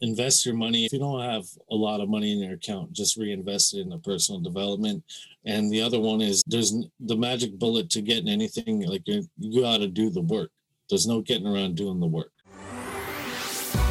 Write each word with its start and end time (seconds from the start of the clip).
invest 0.00 0.46
your 0.46 0.54
money. 0.54 0.86
If 0.86 0.92
you 0.92 0.98
don't 0.98 1.20
have 1.22 1.44
a 1.70 1.74
lot 1.74 2.00
of 2.00 2.08
money 2.08 2.32
in 2.32 2.38
your 2.38 2.54
account, 2.54 2.92
just 2.92 3.16
reinvest 3.16 3.74
it 3.74 3.80
in 3.80 3.90
the 3.90 3.98
personal 3.98 4.40
development. 4.40 5.04
And 5.44 5.70
the 5.70 5.82
other 5.82 6.00
one 6.00 6.20
is 6.20 6.42
there's 6.46 6.74
the 7.00 7.16
magic 7.16 7.58
bullet 7.58 7.90
to 7.90 8.02
getting 8.02 8.28
anything. 8.28 8.86
Like 8.86 9.02
you, 9.06 9.22
got 9.60 9.78
to 9.78 9.88
do 9.88 10.10
the 10.10 10.22
work. 10.22 10.50
There's 10.88 11.06
no 11.06 11.20
getting 11.20 11.46
around 11.46 11.76
doing 11.76 12.00
the 12.00 12.06
work. 12.06 12.32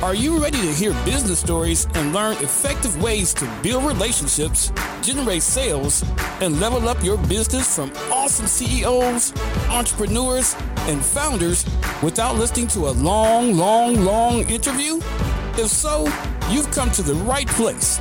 Are 0.01 0.15
you 0.15 0.41
ready 0.41 0.57
to 0.61 0.73
hear 0.73 0.93
business 1.03 1.39
stories 1.39 1.85
and 1.93 2.13
learn 2.13 2.37
effective 2.37 3.01
ways 3.01 3.33
to 3.33 3.59
build 3.61 3.83
relationships, 3.83 4.71
generate 5.01 5.43
sales, 5.43 6.05
and 6.39 6.59
level 6.61 6.87
up 6.87 7.03
your 7.03 7.17
business 7.27 7.75
from 7.75 7.91
awesome 8.09 8.47
CEOs, 8.47 9.33
entrepreneurs, 9.69 10.55
and 10.87 11.03
founders 11.03 11.65
without 12.01 12.35
listening 12.35 12.67
to 12.67 12.87
a 12.87 12.91
long, 12.91 13.55
long, 13.55 14.05
long 14.05 14.49
interview? 14.49 15.01
If 15.59 15.67
so, 15.67 16.05
you've 16.49 16.71
come 16.71 16.89
to 16.91 17.01
the 17.01 17.15
right 17.15 17.45
place. 17.45 17.99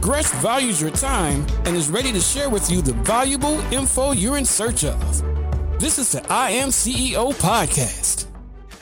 Gresh 0.00 0.30
values 0.40 0.80
your 0.80 0.92
time 0.92 1.44
and 1.64 1.74
is 1.74 1.90
ready 1.90 2.12
to 2.12 2.20
share 2.20 2.48
with 2.48 2.70
you 2.70 2.82
the 2.82 2.92
valuable 2.92 3.58
info 3.72 4.12
you're 4.12 4.38
in 4.38 4.44
search 4.44 4.84
of. 4.84 5.80
This 5.80 5.98
is 5.98 6.12
the 6.12 6.24
I 6.32 6.50
Am 6.50 6.68
CEO 6.68 7.32
podcast. 7.32 8.33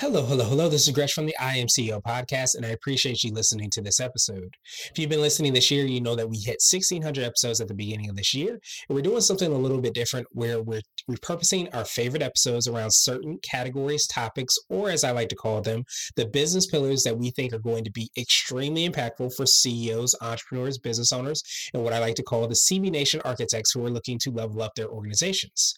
Hello, 0.03 0.27
hello, 0.27 0.45
hello. 0.45 0.69
This 0.69 0.89
is 0.89 0.93
Gresh 0.93 1.13
from 1.13 1.27
the 1.27 1.37
I 1.39 1.59
Am 1.59 1.69
CEO 1.69 2.03
podcast, 2.03 2.57
and 2.57 2.67
I 2.67 2.71
appreciate 2.71 3.23
you 3.23 3.33
listening 3.33 3.71
to 3.71 3.81
this 3.81 4.01
episode. 4.01 4.57
If 4.91 4.99
you've 4.99 5.09
been 5.09 5.21
listening 5.21 5.53
this 5.53 5.71
year, 5.71 5.87
you 5.87 6.01
know 6.01 6.17
that 6.17 6.29
we 6.29 6.39
hit 6.39 6.59
1,600 6.61 7.23
episodes 7.23 7.61
at 7.61 7.69
the 7.69 7.75
beginning 7.75 8.11
of 8.11 8.17
this 8.17 8.35
year, 8.35 8.59
and 8.89 8.97
we're 8.97 9.03
doing 9.03 9.21
something 9.21 9.53
a 9.53 9.57
little 9.57 9.81
bit 9.81 9.95
different 9.95 10.27
where 10.33 10.61
we're 10.61 10.83
repurposing 11.09 11.73
our 11.73 11.85
favorite 11.85 12.21
episodes 12.21 12.67
around 12.67 12.93
certain 12.93 13.39
categories, 13.45 14.09
topics, 14.09 14.59
or 14.69 14.91
as 14.91 15.05
I 15.05 15.13
like 15.13 15.29
to 15.29 15.37
call 15.37 15.61
them, 15.61 15.85
the 16.17 16.27
business 16.27 16.67
pillars 16.67 17.05
that 17.05 17.17
we 17.17 17.31
think 17.31 17.53
are 17.53 17.61
going 17.61 17.85
to 17.85 17.93
be 17.93 18.11
extremely 18.19 18.89
impactful 18.89 19.37
for 19.37 19.47
CEOs, 19.47 20.17
entrepreneurs, 20.21 20.79
business 20.79 21.13
owners, 21.13 21.45
and 21.75 21.85
what 21.85 21.93
I 21.93 22.01
like 22.01 22.17
to 22.17 22.25
call 22.25 22.49
the 22.49 22.55
CB 22.57 22.91
Nation 22.91 23.21
architects 23.25 23.71
who 23.71 23.87
are 23.87 23.91
looking 23.91 24.19
to 24.19 24.33
level 24.33 24.63
up 24.63 24.75
their 24.75 24.89
organizations. 24.89 25.75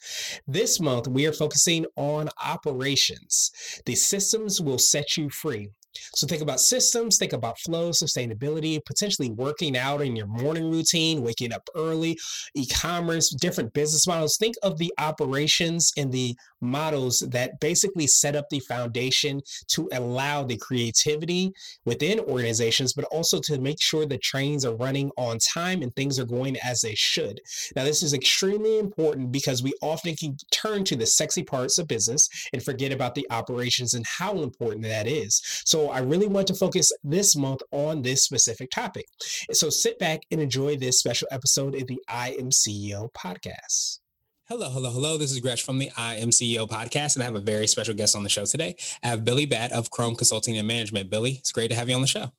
This 0.47 0.81
month, 0.81 1.09
we 1.09 1.27
are 1.27 1.33
focusing 1.35 1.85
on 1.97 2.31
operations. 2.43 3.51
The 3.85 3.95
systems 4.15 4.61
will 4.61 4.79
set 4.79 5.17
you 5.17 5.29
free. 5.29 5.69
So 6.15 6.27
think 6.27 6.43
about 6.43 6.61
systems, 6.61 7.19
think 7.19 7.33
about 7.33 7.59
flow, 7.59 7.91
sustainability, 7.91 8.85
potentially 8.85 9.31
working 9.31 9.77
out 9.77 10.03
in 10.03 10.17
your 10.17 10.27
morning 10.27 10.71
routine, 10.71 11.23
waking 11.23 11.53
up 11.53 11.69
early, 11.75 12.19
e-commerce, 12.55 13.31
different 13.31 13.73
business 13.73 14.07
models. 14.07 14.37
Think 14.37 14.57
of 14.63 14.79
the 14.79 14.93
operations 14.99 15.93
and 15.97 16.13
the 16.13 16.37
models 16.61 17.21
that 17.31 17.61
basically 17.61 18.07
set 18.07 18.35
up 18.35 18.49
the 18.51 18.61
foundation 18.61 19.41
to 19.69 19.89
allow 19.93 20.43
the 20.43 20.57
creativity 20.57 21.53
within 21.85 22.19
organizations, 22.21 22.93
but 22.93 23.05
also 23.07 23.39
to 23.41 23.59
make 23.61 23.81
sure 23.81 24.07
the 24.07 24.19
trains 24.19 24.65
are 24.65 24.75
running 24.77 25.11
on 25.17 25.39
time 25.39 25.83
and 25.83 25.95
things 25.95 26.19
are 26.19 26.25
going 26.25 26.57
as 26.65 26.81
they 26.81 26.95
should. 26.95 27.41
Now, 27.77 27.85
this 27.85 28.03
is 28.03 28.15
extremely 28.15 28.79
important 28.79 29.31
because 29.31 29.63
we 29.63 29.75
often 29.83 30.17
can 30.17 30.37
turn 30.51 30.85
to 30.85 30.97
the 30.97 31.07
sexy 31.07 31.43
parts 31.43 31.79
of 31.79 31.87
business 31.87 32.29
and 32.53 32.63
forget 32.63 32.93
about 32.93 33.15
the 33.15 33.27
operations 33.31 33.95
and 33.95 34.07
how 34.07 34.39
important 34.39 34.83
that 34.85 35.07
is. 35.07 35.43
So 35.65 35.84
I 35.91 36.01
really 36.01 36.27
want 36.27 36.47
to 36.49 36.55
focus 36.55 36.91
this 37.03 37.37
month 37.37 37.63
on 37.71 38.03
this 38.03 38.25
specific 38.25 38.71
topic. 38.71 39.07
So 39.53 39.71
sit 39.71 39.99
back 39.99 40.23
and 40.31 40.41
enjoy 40.41 40.77
this 40.77 40.99
special 40.99 41.29
episode 41.31 41.75
of 41.75 41.87
the 41.87 42.01
I 42.09 42.31
Am 42.39 42.51
CEO 42.51 43.13
podcast. 43.13 44.01
Hello, 44.47 44.69
hello, 44.69 44.91
hello. 44.91 45.17
This 45.17 45.33
is 45.33 45.41
Gresh 45.41 45.63
from 45.63 45.79
the 45.79 45.91
I 45.97 46.17
Am 46.17 46.29
CEO 46.29 46.69
podcast, 46.69 47.17
and 47.17 47.23
I 47.23 47.27
have 47.27 47.35
a 47.35 47.41
very 47.41 47.67
special 47.67 47.95
guest 47.95 48.15
on 48.15 48.23
the 48.23 48.29
show 48.29 48.45
today. 48.45 48.77
I 49.03 49.09
have 49.09 49.25
Billy 49.25 49.47
Batt 49.47 49.73
of 49.73 49.91
Chrome 49.91 50.17
Consulting 50.17 50.59
and 50.59 50.69
Management. 50.69 51.09
Billy, 51.09 51.33
it's 51.33 51.51
great 51.51 51.69
to 51.69 51.75
have 51.77 51.89
you 51.89 51.95
on 51.95 52.03
the 52.03 52.07
show. 52.07 52.33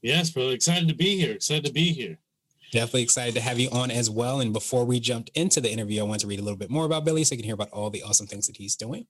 Yes, 0.00 0.30
bro. 0.30 0.48
Excited 0.48 0.88
to 0.88 0.94
be 0.94 1.18
here. 1.18 1.32
Excited 1.32 1.64
to 1.66 1.72
be 1.72 1.92
here. 1.92 2.18
Definitely 2.72 3.02
excited 3.02 3.34
to 3.34 3.40
have 3.40 3.60
you 3.60 3.70
on 3.70 3.90
as 3.92 4.10
well. 4.10 4.40
And 4.40 4.52
before 4.52 4.84
we 4.84 4.98
jumped 4.98 5.30
into 5.34 5.60
the 5.60 5.70
interview, 5.70 6.00
I 6.00 6.04
want 6.04 6.20
to 6.22 6.26
read 6.26 6.40
a 6.40 6.42
little 6.42 6.58
bit 6.58 6.68
more 6.68 6.84
about 6.84 7.04
Billy 7.04 7.22
so 7.22 7.34
you 7.34 7.38
can 7.38 7.44
hear 7.44 7.54
about 7.54 7.70
all 7.70 7.90
the 7.90 8.02
awesome 8.02 8.26
things 8.26 8.48
that 8.48 8.56
he's 8.56 8.74
doing. 8.74 9.06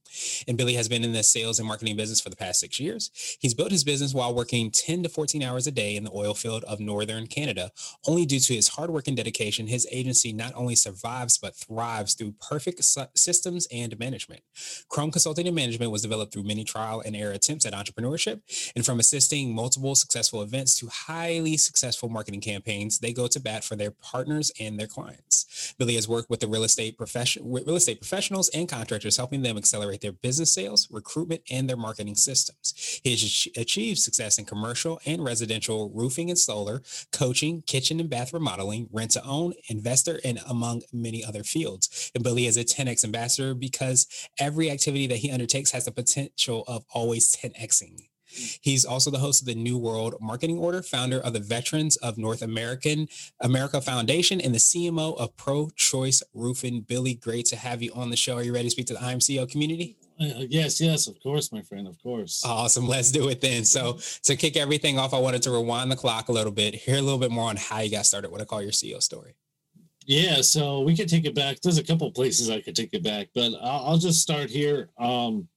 And 0.47 0.59
Billy 0.59 0.75
has 0.75 0.89
been 0.89 1.03
in 1.03 1.12
the 1.12 1.22
sales 1.22 1.59
and 1.59 1.67
marketing 1.67 1.97
business 1.97 2.21
for 2.21 2.28
the 2.28 2.37
past 2.37 2.61
six 2.61 2.78
years. 2.78 3.11
He's 3.41 3.55
built 3.55 3.72
his 3.72 3.83
business 3.83 4.12
while 4.12 4.34
working 4.34 4.71
10 4.71 5.05
to 5.05 5.09
14 5.09 5.43
hours 5.43 5.67
a 5.67 5.71
day 5.71 5.97
in 5.97 6.05
the 6.05 6.12
oil 6.15 6.34
field 6.34 6.65
of 6.65 6.81
Northern 6.81 7.27
Canada. 7.27 7.71
Only 8.06 8.27
due 8.27 8.41
to 8.41 8.55
his 8.55 8.69
hard 8.69 8.91
work 8.91 9.09
and 9.09 9.17
dedication, 9.17 9.69
his 9.69 9.87
agency 9.91 10.34
not 10.34 10.53
only 10.55 10.75
survives, 10.75 11.38
but 11.38 11.56
thrives 11.56 12.12
through 12.12 12.33
perfect 12.33 12.84
systems 13.15 13.67
and 13.73 13.99
management. 13.99 14.43
Chrome 14.91 15.11
Consulting 15.11 15.47
and 15.47 15.56
Management 15.56 15.91
was 15.91 16.03
developed 16.03 16.33
through 16.34 16.44
many 16.44 16.65
trial 16.65 17.03
and 17.05 17.17
error 17.17 17.33
attempts 17.33 17.65
at 17.65 17.73
entrepreneurship. 17.73 18.43
And 18.77 18.84
from 18.84 19.00
assisting 19.00 19.55
multiple 19.55 19.94
successful 19.94 20.43
events 20.43 20.78
to 20.81 20.88
highly 20.88 21.56
successful 21.56 22.11
marketing 22.11 22.43
campaigns, 22.43 22.99
they 22.99 23.15
go 23.15 23.27
to 23.27 23.41
bat 23.47 23.62
for 23.65 23.77
their 23.77 23.93
partners 23.93 24.51
and 24.59 24.79
their 24.79 24.89
clients. 24.89 25.75
Billy 25.79 25.95
has 25.95 26.09
worked 26.09 26.29
with 26.29 26.41
the 26.41 26.49
real 26.49 26.65
estate 26.65 26.99
profession, 26.99 27.43
real 27.47 27.77
estate 27.77 28.01
professionals 28.01 28.49
and 28.51 28.69
contractors, 28.69 29.17
helping 29.17 29.43
them 29.43 29.57
accelerate 29.57 30.01
their 30.01 30.12
business 30.12 30.53
sales, 30.53 30.89
recruitment, 30.91 31.43
and 31.49 31.69
their 31.69 31.77
marketing 31.77 32.17
systems. 32.17 33.01
He 33.05 33.12
has 33.12 33.49
achieved 33.56 34.01
success 34.01 34.39
in 34.39 34.47
commercial 34.47 35.01
and 35.06 35.25
residential 35.25 35.91
roofing 35.95 36.29
and 36.29 36.39
solar, 36.39 36.83
coaching, 37.12 37.62
kitchen 37.62 38.01
and 38.01 38.11
bath 38.11 38.33
remodeling, 38.33 38.89
rent 38.93 39.12
to 39.12 39.25
own, 39.25 39.55
investor, 39.69 40.19
and 40.25 40.41
among 40.49 40.83
many 40.93 41.25
other 41.25 41.45
fields. 41.45 42.11
And 42.15 42.25
Billy 42.25 42.47
is 42.47 42.56
a 42.56 42.65
10x 42.65 43.05
ambassador 43.05 43.55
because 43.55 44.09
every 44.41 44.71
activity 44.71 45.06
that 45.06 45.19
he 45.19 45.31
undertakes 45.31 45.71
has 45.71 45.85
the 45.85 45.93
potential 45.93 46.65
of 46.67 46.85
always 46.93 47.35
10xing. 47.37 48.09
He's 48.61 48.85
also 48.85 49.11
the 49.11 49.19
host 49.19 49.43
of 49.43 49.47
the 49.47 49.55
New 49.55 49.79
World 49.79 50.17
Marketing 50.21 50.59
Order, 50.59 50.83
founder 50.83 51.21
of 51.21 51.33
the 51.33 51.41
Veterans 51.41 51.97
of 51.97 52.19
North 52.19 52.43
American 52.43 53.09
America 53.41 53.81
Foundation, 53.81 54.41
and 54.41 54.55
the 54.55 54.59
CMO 54.59 55.17
of 55.19 55.37
Pro 55.37 55.71
Choice 55.77 56.23
Roofing. 56.35 56.81
Billy, 56.81 57.15
great 57.15 57.47
to 57.47 57.57
have 57.57 57.83
you 57.83 57.93
on 57.95 58.11
the 58.11 58.17
show. 58.17 58.37
Are 58.37 58.43
you 58.43 58.53
ready 58.53 58.67
to 58.67 58.71
speak 58.71 58.87
to 58.87 58.95
the 58.95 59.03
I 59.03 59.13
Am 59.13 59.19
CEO 59.19 59.51
community? 59.51 59.97
Uh, 60.19 60.45
yes, 60.49 60.81
yes, 60.81 61.09
of 61.09 61.21
course, 61.23 61.53
my 61.53 61.61
friend, 61.61 61.87
of 61.87 62.03
course. 62.03 62.43
Awesome. 62.45 62.89
Let's 62.89 63.11
do 63.11 63.29
it 63.29 63.41
then. 63.41 63.65
So, 63.65 63.99
to 64.23 64.37
kick 64.37 64.57
everything 64.57 64.99
off, 64.99 65.13
I 65.13 65.19
wanted 65.19 65.43
to 65.43 65.51
rewind 65.51 65.93
the 65.93 65.97
clock 65.97 66.29
a 66.29 66.33
little 66.33 66.53
bit, 66.53 66.75
hear 66.75 66.97
a 66.97 67.03
little 67.03 67.19
bit 67.19 67.31
more 67.31 67.51
on 67.51 67.57
how 67.57 67.81
you 67.81 67.91
got 67.91 68.07
started, 68.07 68.31
what 68.31 68.41
I 68.41 68.45
call 68.45 68.63
your 68.63 68.71
CEO 68.71 69.03
story. 69.03 69.35
Yeah, 70.07 70.41
so 70.41 70.81
we 70.83 70.97
could 70.97 71.09
take 71.09 71.25
it 71.25 71.35
back. 71.35 71.61
There's 71.61 71.79
a 71.79 71.85
couple 71.85 72.11
places 72.13 72.49
I 72.49 72.61
could 72.61 72.77
take 72.77 72.95
it 72.95 73.03
back, 73.03 73.29
but 73.35 73.53
I'll, 73.61 73.87
I'll 73.87 73.99
just 73.99 74.23
start 74.23 74.49
here. 74.51 74.89
Um, 74.99 75.49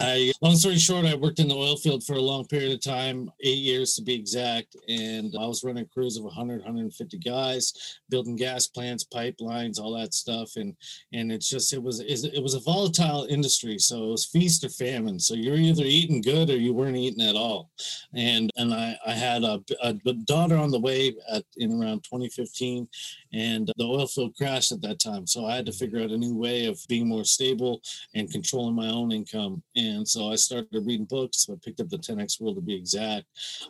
I, 0.00 0.32
long 0.42 0.56
story 0.56 0.76
short, 0.76 1.06
I 1.06 1.14
worked 1.14 1.38
in 1.38 1.46
the 1.46 1.54
oil 1.54 1.76
field 1.76 2.02
for 2.02 2.14
a 2.14 2.20
long 2.20 2.46
period 2.46 2.72
of 2.72 2.80
time, 2.80 3.30
eight 3.42 3.58
years 3.58 3.94
to 3.94 4.02
be 4.02 4.14
exact. 4.14 4.76
And 4.88 5.32
I 5.38 5.46
was 5.46 5.62
running 5.62 5.86
crews 5.86 6.16
of 6.16 6.24
100, 6.24 6.62
150 6.62 7.18
guys, 7.18 8.00
building 8.08 8.34
gas 8.34 8.66
plants, 8.66 9.04
pipelines, 9.04 9.78
all 9.78 9.96
that 9.96 10.12
stuff. 10.12 10.56
And 10.56 10.74
and 11.12 11.30
it's 11.30 11.48
just 11.48 11.72
it 11.72 11.80
was 11.82 12.00
it 12.00 12.42
was 12.42 12.54
a 12.54 12.60
volatile 12.60 13.26
industry, 13.30 13.78
so 13.78 14.04
it 14.04 14.10
was 14.10 14.26
feast 14.26 14.64
or 14.64 14.68
famine. 14.68 15.20
So 15.20 15.34
you're 15.34 15.54
either 15.54 15.84
eating 15.84 16.20
good 16.22 16.50
or 16.50 16.56
you 16.56 16.74
weren't 16.74 16.96
eating 16.96 17.24
at 17.24 17.36
all. 17.36 17.70
And 18.14 18.50
and 18.56 18.74
I 18.74 18.98
I 19.06 19.12
had 19.12 19.44
a, 19.44 19.62
a 19.80 19.92
daughter 19.92 20.56
on 20.56 20.72
the 20.72 20.80
way 20.80 21.14
at 21.32 21.44
in 21.56 21.80
around 21.80 22.02
2015, 22.02 22.88
and 23.32 23.70
the 23.76 23.84
oil 23.84 24.08
field 24.08 24.36
crashed 24.36 24.72
at 24.72 24.82
that 24.82 24.98
time. 24.98 25.28
So 25.28 25.46
I 25.46 25.54
had 25.54 25.66
to 25.66 25.72
figure 25.72 26.00
out 26.00 26.10
a 26.10 26.18
new 26.18 26.36
way 26.36 26.66
of 26.66 26.80
being 26.88 27.08
more 27.08 27.24
stable 27.24 27.80
and 28.16 28.30
controlling 28.30 28.74
my 28.74 28.88
own 28.88 29.12
income. 29.12 29.62
And 29.76 29.83
so 30.04 30.30
I 30.30 30.36
started 30.36 30.68
reading 30.72 31.06
books. 31.06 31.48
I 31.50 31.54
picked 31.62 31.80
up 31.80 31.88
the 31.88 31.98
10x 31.98 32.40
rule 32.40 32.54
to 32.54 32.60
be 32.60 32.74
exact, 32.74 33.26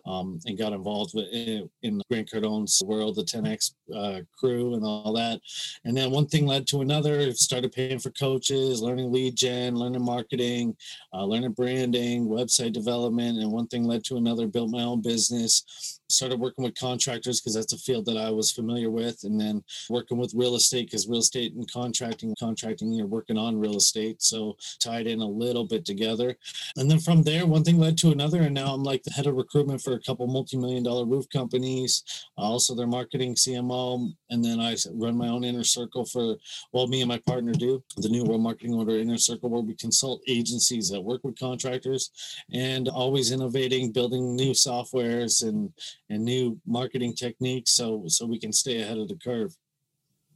um, 0.07 0.39
and 0.47 0.59
got 0.59 0.73
involved 0.73 1.13
with 1.15 1.27
in, 1.33 1.69
in 1.83 2.01
Grant 2.11 2.31
Cardone's 2.31 2.83
world, 2.85 3.17
the 3.17 3.23
10x 3.23 3.75
uh, 3.95 4.21
crew, 4.39 4.75
and 4.75 4.85
all 4.85 5.13
that. 5.15 5.41
And 5.85 5.97
then 5.97 6.11
one 6.11 6.27
thing 6.27 6.47
led 6.47 6.67
to 6.69 6.81
another. 6.81 7.33
Started 7.33 7.73
paying 7.73 7.99
for 7.99 8.11
coaches, 8.11 8.83
learning 8.83 9.13
lead 9.13 9.37
gen, 9.37 9.75
learning 9.77 10.05
marketing, 10.05 10.77
uh, 11.13 11.25
learning 11.25 11.53
branding, 11.53 12.27
website 12.27 12.73
development, 12.73 13.39
and 13.39 13.51
one 13.51 13.67
thing 13.67 13.85
led 13.85 14.05
to 14.05 14.17
another. 14.17 14.47
Built 14.47 14.71
my 14.71 14.83
own 14.83 15.03
business 15.03 16.01
started 16.15 16.41
working 16.41 16.65
with 16.65 16.75
contractors 16.75 17.41
because 17.41 17.55
that's 17.55 17.73
a 17.73 17.79
field 17.79 18.07
that 18.07 18.17
I 18.17 18.31
was 18.31 18.53
familiar 18.53 18.91
with, 18.91 19.25
and 19.25 19.41
then 19.41 19.63
working 19.91 20.19
with 20.19 20.35
real 20.35 20.55
estate 20.55 20.87
because 20.87 21.09
real 21.09 21.21
estate 21.21 21.55
and 21.55 21.71
contracting, 21.71 22.35
contracting, 22.39 22.93
you're 22.93 23.07
working 23.07 23.39
on 23.39 23.59
real 23.59 23.77
estate, 23.77 24.23
so 24.23 24.57
tied 24.81 25.07
in 25.07 25.21
a 25.21 25.27
little 25.27 25.65
bit 25.65 25.85
together. 25.85 26.37
And 26.77 26.91
then 26.91 27.01
from 27.01 27.23
there, 27.23 27.47
one 27.47 27.65
thing 27.65 27.79
led 27.79 27.99
to 27.99 28.13
another, 28.13 28.43
and 28.43 28.55
now 28.55 28.73
I'm 28.73 28.83
like 28.83 29.03
the 29.03 29.13
head 29.13 29.27
of 29.27 29.35
recruitment 29.35 29.83
for 29.83 29.95
a 29.95 30.01
couple 30.01 30.27
multi-million 30.27 30.83
dollar 30.83 31.05
roof 31.05 31.27
companies, 31.31 32.03
also 32.37 32.75
their 32.75 32.87
marketing 32.87 33.35
CMO, 33.35 34.13
and 34.31 34.45
then 34.45 34.61
I 34.61 34.77
run 34.93 35.17
my 35.17 35.29
own 35.29 35.45
inner 35.45 35.65
circle 35.65 36.05
for 36.05 36.37
well, 36.73 36.87
me 36.87 37.01
and 37.01 37.09
my 37.09 37.19
partner 37.19 37.53
do 37.53 37.83
the 37.97 38.09
New 38.09 38.25
World 38.25 38.43
Marketing 38.43 38.75
Order 38.75 38.99
Inner 38.99 39.19
Circle, 39.19 39.51
where 39.51 39.63
we 39.63 39.75
consult 39.75 40.23
agencies 40.27 40.89
that 40.91 41.01
work 41.01 41.23
with 41.25 41.39
contractors, 41.39 42.11
and 42.53 42.89
always 42.89 43.33
innovating, 43.33 43.93
building 43.93 44.35
new 44.35 44.53
softwares 44.53 45.47
and 45.47 45.73
and 46.11 46.25
new 46.25 46.59
marketing 46.67 47.15
techniques 47.15 47.73
so 47.73 48.05
so 48.07 48.27
we 48.27 48.39
can 48.39 48.53
stay 48.53 48.81
ahead 48.83 48.99
of 48.99 49.09
the 49.09 49.17
curve 49.17 49.55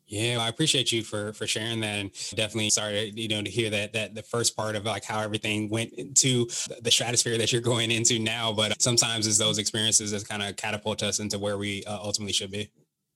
Yeah, 0.06 0.38
I 0.40 0.48
appreciate 0.48 0.90
you 0.90 1.02
for 1.02 1.34
for 1.34 1.46
sharing 1.46 1.80
that, 1.80 1.98
and 1.98 2.10
definitely 2.34 2.70
sorry, 2.70 3.12
you 3.14 3.28
know, 3.28 3.42
to 3.42 3.50
hear 3.50 3.68
that 3.68 3.92
that 3.92 4.14
the 4.14 4.22
first 4.22 4.56
part 4.56 4.74
of 4.74 4.86
like 4.86 5.04
how 5.04 5.20
everything 5.20 5.68
went 5.68 5.92
into 5.92 6.46
the 6.80 6.90
stratosphere 6.90 7.36
that 7.36 7.52
you're 7.52 7.60
going 7.60 7.90
into 7.90 8.18
now. 8.18 8.50
But 8.50 8.80
sometimes 8.80 9.26
it's 9.26 9.36
those 9.36 9.58
experiences 9.58 10.12
that 10.12 10.26
kind 10.26 10.42
of 10.42 10.56
catapult 10.56 11.02
us 11.02 11.20
into 11.20 11.38
where 11.38 11.58
we 11.58 11.84
uh, 11.84 11.98
ultimately 12.02 12.32
should 12.32 12.50
be. 12.50 12.70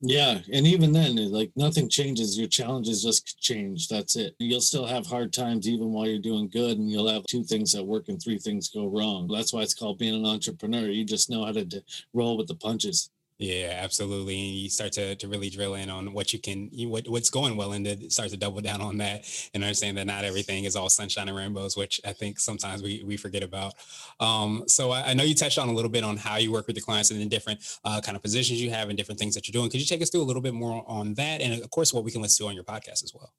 Yeah, 0.04 0.40
and 0.52 0.66
even 0.66 0.92
then, 0.92 1.14
like 1.30 1.52
nothing 1.54 1.88
changes. 1.88 2.36
Your 2.36 2.48
challenges 2.48 3.04
just 3.04 3.38
change. 3.40 3.86
That's 3.86 4.16
it. 4.16 4.34
You'll 4.40 4.60
still 4.60 4.84
have 4.86 5.06
hard 5.06 5.32
times 5.32 5.68
even 5.68 5.92
while 5.92 6.08
you're 6.08 6.18
doing 6.18 6.48
good, 6.48 6.78
and 6.78 6.90
you'll 6.90 7.08
have 7.08 7.24
two 7.26 7.44
things 7.44 7.72
that 7.72 7.84
work 7.84 8.08
and 8.08 8.20
three 8.20 8.38
things 8.38 8.68
go 8.68 8.88
wrong. 8.88 9.28
That's 9.28 9.52
why 9.52 9.62
it's 9.62 9.74
called 9.74 9.98
being 9.98 10.14
an 10.16 10.26
entrepreneur. 10.26 10.88
You 10.88 11.04
just 11.04 11.30
know 11.30 11.44
how 11.44 11.52
to 11.52 11.64
d- 11.64 11.82
roll 12.14 12.36
with 12.36 12.48
the 12.48 12.56
punches. 12.56 13.10
Yeah, 13.42 13.80
absolutely. 13.82 14.38
And 14.40 14.54
you 14.54 14.70
start 14.70 14.92
to, 14.92 15.16
to 15.16 15.26
really 15.26 15.50
drill 15.50 15.74
in 15.74 15.90
on 15.90 16.12
what 16.12 16.32
you 16.32 16.38
can, 16.38 16.68
you, 16.70 16.88
what, 16.88 17.08
what's 17.08 17.28
going 17.28 17.56
well, 17.56 17.72
and 17.72 17.84
to 17.84 18.08
start 18.08 18.30
to 18.30 18.36
double 18.36 18.60
down 18.60 18.80
on 18.80 18.98
that 18.98 19.24
and 19.52 19.64
understand 19.64 19.96
that 19.96 20.06
not 20.06 20.24
everything 20.24 20.62
is 20.62 20.76
all 20.76 20.88
sunshine 20.88 21.26
and 21.26 21.36
rainbows, 21.36 21.76
which 21.76 22.00
I 22.04 22.12
think 22.12 22.38
sometimes 22.38 22.84
we, 22.84 23.02
we 23.04 23.16
forget 23.16 23.42
about. 23.42 23.74
Um, 24.20 24.62
so 24.68 24.92
I, 24.92 25.08
I, 25.08 25.14
know 25.14 25.24
you 25.24 25.34
touched 25.34 25.58
on 25.58 25.68
a 25.68 25.72
little 25.72 25.90
bit 25.90 26.04
on 26.04 26.16
how 26.16 26.36
you 26.36 26.52
work 26.52 26.68
with 26.68 26.76
the 26.76 26.82
clients 26.82 27.10
and 27.10 27.20
the 27.20 27.26
different 27.26 27.58
uh, 27.84 28.00
kind 28.00 28.14
of 28.14 28.22
positions 28.22 28.62
you 28.62 28.70
have 28.70 28.90
and 28.90 28.96
different 28.96 29.18
things 29.18 29.34
that 29.34 29.48
you're 29.48 29.60
doing. 29.60 29.70
Could 29.70 29.80
you 29.80 29.86
take 29.86 30.02
us 30.02 30.10
through 30.10 30.22
a 30.22 30.28
little 30.30 30.42
bit 30.42 30.54
more 30.54 30.84
on 30.86 31.14
that? 31.14 31.40
And 31.40 31.60
of 31.60 31.68
course, 31.70 31.92
what 31.92 32.04
we 32.04 32.12
can 32.12 32.22
listen 32.22 32.44
to 32.44 32.48
on 32.48 32.54
your 32.54 32.62
podcast 32.62 33.02
as 33.02 33.12
well. 33.12 33.32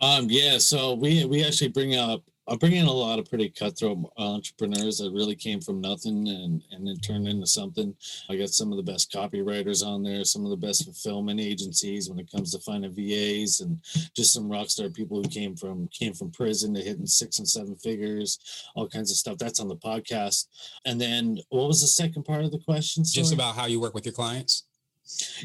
Um, 0.00 0.28
yeah, 0.30 0.56
so 0.56 0.94
we 0.94 1.26
we 1.26 1.44
actually 1.44 1.68
bring 1.68 1.96
up 1.96 2.22
I 2.46 2.56
bring 2.56 2.74
in 2.74 2.86
a 2.86 2.92
lot 2.92 3.18
of 3.18 3.28
pretty 3.28 3.48
cutthroat 3.48 3.98
entrepreneurs 4.18 4.98
that 4.98 5.12
really 5.12 5.34
came 5.34 5.60
from 5.60 5.80
nothing 5.80 6.28
and 6.28 6.62
and 6.70 6.86
then 6.86 6.96
turned 6.96 7.26
into 7.26 7.46
something. 7.46 7.94
I 8.28 8.36
got 8.36 8.50
some 8.50 8.70
of 8.70 8.76
the 8.76 8.92
best 8.92 9.10
copywriters 9.10 9.86
on 9.86 10.02
there, 10.02 10.24
some 10.24 10.44
of 10.44 10.50
the 10.50 10.56
best 10.56 10.84
fulfillment 10.84 11.40
agencies 11.40 12.10
when 12.10 12.18
it 12.18 12.30
comes 12.30 12.52
to 12.52 12.58
finding 12.58 12.92
VAs, 12.92 13.60
and 13.60 13.78
just 14.14 14.32
some 14.32 14.50
rock 14.50 14.68
star 14.68 14.88
people 14.88 15.22
who 15.22 15.28
came 15.28 15.56
from 15.56 15.88
came 15.88 16.12
from 16.12 16.30
prison 16.30 16.74
to 16.74 16.82
hitting 16.82 17.06
six 17.06 17.38
and 17.38 17.48
seven 17.48 17.76
figures, 17.76 18.38
all 18.74 18.88
kinds 18.88 19.10
of 19.10 19.16
stuff. 19.16 19.38
That's 19.38 19.60
on 19.60 19.68
the 19.68 19.76
podcast. 19.76 20.48
And 20.84 21.00
then 21.00 21.38
what 21.48 21.68
was 21.68 21.80
the 21.80 21.86
second 21.86 22.24
part 22.24 22.44
of 22.44 22.50
the 22.50 22.58
question? 22.58 23.04
Sorry? 23.04 23.22
Just 23.22 23.34
about 23.34 23.54
how 23.54 23.66
you 23.66 23.80
work 23.80 23.94
with 23.94 24.04
your 24.04 24.14
clients. 24.14 24.64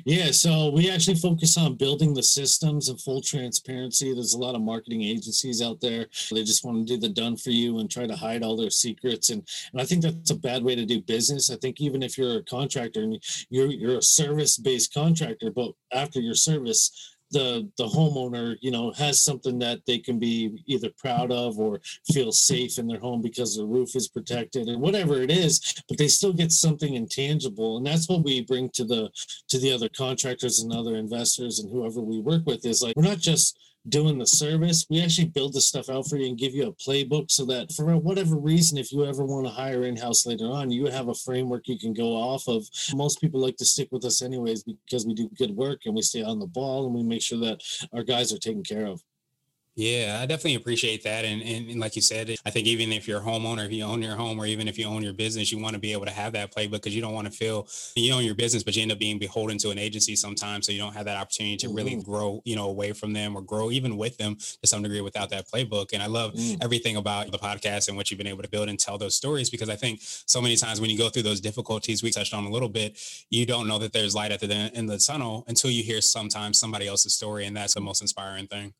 Yeah, 0.06 0.32
so 0.32 0.70
we 0.70 0.90
actually 0.90 1.16
focus 1.16 1.58
on 1.58 1.76
building 1.76 2.14
the 2.14 2.24
systems 2.24 2.90
and 2.90 3.00
full 3.00 3.22
transparency. 3.22 4.14
There's 4.14 4.34
a 4.34 4.40
lot 4.40 4.56
of 4.56 4.62
marketing 4.62 5.04
agencies 5.04 5.62
out 5.62 5.82
there. 5.82 6.08
They 6.32 6.44
just 6.44 6.64
want 6.64 6.88
to 6.88 6.94
do 6.94 7.00
the 7.00 7.10
done 7.10 7.36
for 7.36 7.52
you 7.52 7.80
and 7.80 7.90
try 7.90 8.08
to 8.08 8.16
hide 8.16 8.44
all 8.44 8.58
their 8.58 8.70
secrets. 8.70 9.30
And, 9.30 9.48
and 9.72 9.82
I 9.82 9.86
think 9.86 10.04
that's 10.04 10.32
a 10.32 10.36
bad 10.36 10.64
way 10.64 10.76
to 10.76 10.86
do 10.86 11.02
business. 11.02 11.50
I 11.50 11.56
think 11.58 11.82
even 11.82 12.04
if 12.04 12.18
you're 12.18 12.38
a 12.38 12.44
contractor 12.44 13.04
and 13.04 13.22
you're 13.50 13.68
you're 13.68 13.98
a 13.98 14.02
service-based 14.02 14.94
contractor, 14.94 15.52
but 15.52 15.72
after 15.92 16.20
your 16.20 16.36
service, 16.36 17.18
the 17.32 17.70
the 17.78 17.86
homeowner 17.86 18.56
you 18.62 18.72
know 18.72 18.92
has 18.94 19.24
something 19.24 19.60
that 19.60 19.80
they 19.86 19.98
can 19.98 20.20
be 20.20 20.64
either 20.66 20.90
proud 20.98 21.32
of 21.32 21.60
or 21.60 21.80
feel 22.12 22.32
safe 22.32 22.78
in 22.78 22.88
their 22.88 23.00
home 23.00 23.22
because 23.22 23.56
the 23.56 23.66
roof 23.66 23.96
is 23.96 24.08
protected 24.08 24.68
or 24.68 24.78
whatever 24.78 25.22
it 25.22 25.32
is 25.32 25.80
but 25.88 25.98
they 25.98 26.08
still 26.08 26.34
get 26.34 26.52
something 26.52 26.94
intangible. 26.94 27.78
And 27.78 27.86
that's 27.86 28.08
what 28.08 28.24
we 28.24 28.42
bring 28.42 28.70
to 28.72 28.84
the 28.86 29.10
to 29.50 29.60
the 29.60 29.72
other 29.72 29.90
contractors 29.90 30.60
and 30.60 30.74
other 30.74 30.96
investors 30.96 31.60
and 31.60 31.72
whoever 31.72 32.02
we 32.02 32.20
work 32.20 32.46
with 32.46 32.66
is 32.66 32.82
like 32.82 32.96
we're 32.96 33.04
not 33.04 33.18
just 33.18 33.58
doing 33.88 34.18
the 34.18 34.28
service, 34.28 34.86
we 34.90 35.02
actually 35.02 35.28
build 35.28 35.54
the 35.54 35.62
stuff 35.62 35.90
out 35.90 36.08
for 36.08 36.18
you 36.18 36.28
and 36.28 36.38
give 36.38 36.54
you 36.54 36.68
a 36.68 36.74
playbook 36.74 37.32
so 37.32 37.46
that 37.46 37.72
for 37.72 37.86
whatever 37.98 38.36
reason, 38.36 38.78
if 38.78 38.92
you 38.92 39.06
ever 39.06 39.26
want 39.26 39.46
to 39.46 39.52
hire 39.52 39.84
in 39.84 39.96
house 39.96 40.26
later 40.26 40.46
on, 40.46 40.72
you 40.72 40.86
have 40.88 41.08
a 41.08 41.14
framework 41.14 41.68
you 41.68 41.80
can 41.80 41.94
go 41.94 42.14
off 42.16 42.48
of. 42.48 42.66
Most 42.94 43.22
people 43.22 43.40
like 43.40 43.58
to 43.58 43.66
stick 43.66 43.90
with 43.92 44.06
us 44.06 44.22
anyways 44.22 44.64
because 44.64 45.06
we 45.06 45.14
do 45.14 45.30
good 45.38 45.52
work 45.52 45.82
and 45.86 45.96
we 45.96 46.02
stay 46.02 46.24
on 46.24 46.40
the 46.40 46.48
ball 46.48 46.86
and 46.86 46.96
we 46.96 47.04
make 47.04 47.22
sure 47.22 47.40
that 47.40 47.62
our 47.94 48.04
guys 48.04 48.34
are 48.34 48.40
taken 48.40 48.64
care 48.64 48.86
of. 48.86 49.02
Yeah, 49.80 50.20
I 50.22 50.26
definitely 50.26 50.56
appreciate 50.56 51.04
that. 51.04 51.24
And, 51.24 51.42
and, 51.42 51.70
and, 51.70 51.80
like 51.80 51.96
you 51.96 52.02
said, 52.02 52.36
I 52.46 52.50
think 52.50 52.68
even 52.68 52.92
if 52.92 53.08
you're 53.08 53.20
a 53.20 53.24
homeowner, 53.24 53.66
if 53.66 53.72
you 53.72 53.86
own 53.86 54.02
your 54.02 54.18
home 54.18 54.38
or 54.38 54.46
even 54.46 54.68
if 54.68 54.78
you 54.78 54.86
own 54.86 55.02
your 55.02 55.14
business, 55.14 55.54
you 55.54 55.58
want 55.58 55.74
to 55.74 55.80
be 55.80 55.94
able 55.94 56.04
to 56.06 56.12
have 56.12 56.34
that 56.34 56.54
playbook 56.54 56.72
because 56.72 56.94
you 56.94 57.02
don't 57.02 57.14
want 57.14 57.28
to 57.28 57.32
feel 57.32 57.66
you 57.96 58.14
own 58.14 58.26
your 58.26 58.36
business, 58.36 58.62
but 58.62 58.76
you 58.76 58.82
end 58.82 58.92
up 58.92 59.00
being 59.00 59.18
beholden 59.18 59.58
to 59.60 59.70
an 59.70 59.80
agency 59.80 60.18
sometimes. 60.18 60.66
So 60.66 60.74
you 60.74 60.80
don't 60.80 60.92
have 60.92 61.06
that 61.06 61.16
opportunity 61.16 61.56
to 61.56 61.68
mm-hmm. 61.68 61.76
really 61.78 61.96
grow, 61.96 62.42
you 62.44 62.58
know, 62.58 62.68
away 62.68 62.92
from 62.92 63.14
them 63.14 63.38
or 63.38 63.42
grow 63.42 63.72
even 63.72 63.96
with 63.96 64.18
them 64.18 64.36
to 64.36 64.68
some 64.68 64.84
degree 64.84 65.00
without 65.00 65.30
that 65.30 65.48
playbook. 65.50 65.94
And 65.94 66.04
I 66.04 66.08
love 66.08 66.34
mm. 66.34 66.62
everything 66.62 66.98
about 66.98 67.32
the 67.32 67.40
podcast 67.40 67.88
and 67.88 67.96
what 67.96 68.12
you've 68.12 68.18
been 68.18 68.28
able 68.28 68.44
to 68.44 68.50
build 68.50 68.68
and 68.68 68.78
tell 68.78 68.98
those 68.98 69.16
stories 69.16 69.50
because 69.50 69.70
I 69.70 69.78
think 69.78 70.02
so 70.02 70.42
many 70.42 70.58
times 70.58 70.82
when 70.82 70.90
you 70.90 70.98
go 70.98 71.08
through 71.08 71.24
those 71.24 71.40
difficulties, 71.40 72.04
we 72.04 72.12
touched 72.12 72.34
on 72.34 72.44
a 72.44 72.50
little 72.50 72.68
bit, 72.68 73.00
you 73.30 73.46
don't 73.46 73.66
know 73.66 73.80
that 73.80 73.94
there's 73.94 74.14
light 74.14 74.34
at 74.34 74.42
the 74.42 74.54
end 74.54 74.90
of 74.92 75.00
the 75.00 75.00
tunnel 75.00 75.46
until 75.48 75.72
you 75.72 75.84
hear 75.84 76.02
sometimes 76.02 76.60
somebody 76.60 76.86
else's 76.86 77.14
story. 77.14 77.46
And 77.46 77.56
that's 77.56 77.76
the 77.76 77.82
most 77.82 78.02
inspiring 78.02 78.48
thing. 78.48 78.74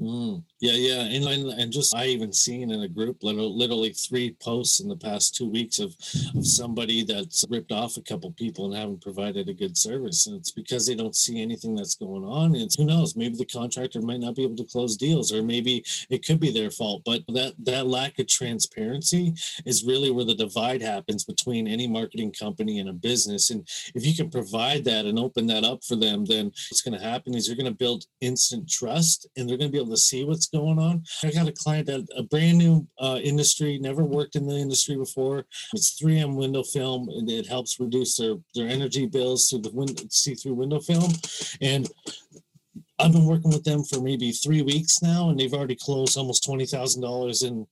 Mm, 0.00 0.42
yeah, 0.60 0.72
yeah, 0.72 1.02
and, 1.02 1.24
and, 1.26 1.60
and 1.60 1.72
just 1.72 1.94
I 1.94 2.06
even 2.06 2.32
seen 2.32 2.72
in 2.72 2.82
a 2.82 2.88
group 2.88 3.18
literally, 3.22 3.52
literally 3.54 3.90
three 3.92 4.34
posts 4.42 4.80
in 4.80 4.88
the 4.88 4.96
past 4.96 5.36
two 5.36 5.48
weeks 5.48 5.78
of 5.78 5.94
of 6.34 6.44
somebody 6.44 7.04
that's 7.04 7.44
ripped 7.48 7.70
off 7.70 7.96
a 7.96 8.02
couple 8.02 8.32
people 8.32 8.64
and 8.64 8.74
haven't 8.74 9.02
provided 9.02 9.48
a 9.48 9.54
good 9.54 9.76
service, 9.76 10.26
and 10.26 10.34
it's 10.36 10.50
because 10.50 10.86
they 10.86 10.96
don't 10.96 11.14
see 11.14 11.40
anything 11.40 11.76
that's 11.76 11.94
going 11.94 12.24
on. 12.24 12.56
And 12.56 12.68
who 12.76 12.84
knows, 12.84 13.14
maybe 13.14 13.36
the 13.36 13.44
contractor 13.44 14.00
might 14.00 14.18
not 14.18 14.34
be 14.34 14.42
able 14.42 14.56
to 14.56 14.64
close 14.64 14.96
deals, 14.96 15.32
or 15.32 15.42
maybe 15.42 15.84
it 16.10 16.26
could 16.26 16.40
be 16.40 16.50
their 16.50 16.70
fault. 16.70 17.02
But 17.04 17.22
that 17.28 17.54
that 17.60 17.86
lack 17.86 18.18
of 18.18 18.26
transparency 18.26 19.34
is 19.64 19.84
really 19.84 20.10
where 20.10 20.24
the 20.24 20.34
divide 20.34 20.82
happens 20.82 21.22
between 21.22 21.68
any 21.68 21.86
marketing 21.86 22.32
company 22.32 22.80
and 22.80 22.88
a 22.88 22.92
business. 22.92 23.50
And 23.50 23.68
if 23.94 24.04
you 24.04 24.14
can 24.14 24.30
provide 24.30 24.84
that 24.84 25.04
and 25.06 25.18
open 25.18 25.46
that 25.46 25.64
up 25.64 25.84
for 25.84 25.94
them, 25.94 26.24
then 26.24 26.46
what's 26.46 26.82
going 26.82 26.98
to 26.98 27.04
happen 27.04 27.34
is 27.34 27.46
you're 27.46 27.56
going 27.56 27.66
to 27.66 27.84
build 27.84 28.06
instant 28.20 28.68
trust, 28.68 29.28
and 29.36 29.48
they're 29.48 29.58
going 29.58 29.70
to 29.70 29.72
be 29.72 29.81
able 29.82 29.92
to 29.92 30.00
see 30.00 30.24
what's 30.24 30.48
going 30.48 30.78
on. 30.78 31.04
I 31.22 31.30
got 31.30 31.48
a 31.48 31.52
client 31.52 31.86
that 31.86 32.06
a 32.16 32.22
brand 32.22 32.58
new 32.58 32.86
uh, 32.98 33.18
industry, 33.22 33.78
never 33.78 34.04
worked 34.04 34.36
in 34.36 34.46
the 34.46 34.56
industry 34.56 34.96
before. 34.96 35.46
It's 35.72 36.00
3M 36.00 36.36
window 36.36 36.62
film, 36.62 37.08
and 37.08 37.30
it 37.30 37.46
helps 37.46 37.80
reduce 37.80 38.16
their 38.16 38.36
their 38.54 38.68
energy 38.68 39.06
bills 39.06 39.48
through 39.48 39.62
the 39.62 40.06
see-through 40.10 40.54
window 40.54 40.80
film. 40.80 41.12
And 41.60 41.88
I've 42.98 43.12
been 43.12 43.26
working 43.26 43.50
with 43.50 43.64
them 43.64 43.82
for 43.84 44.00
maybe 44.00 44.32
three 44.32 44.62
weeks 44.62 45.02
now, 45.02 45.30
and 45.30 45.38
they've 45.38 45.52
already 45.52 45.76
closed 45.76 46.16
almost 46.16 46.44
twenty 46.44 46.66
thousand 46.66 47.02
dollars 47.02 47.42
in 47.42 47.66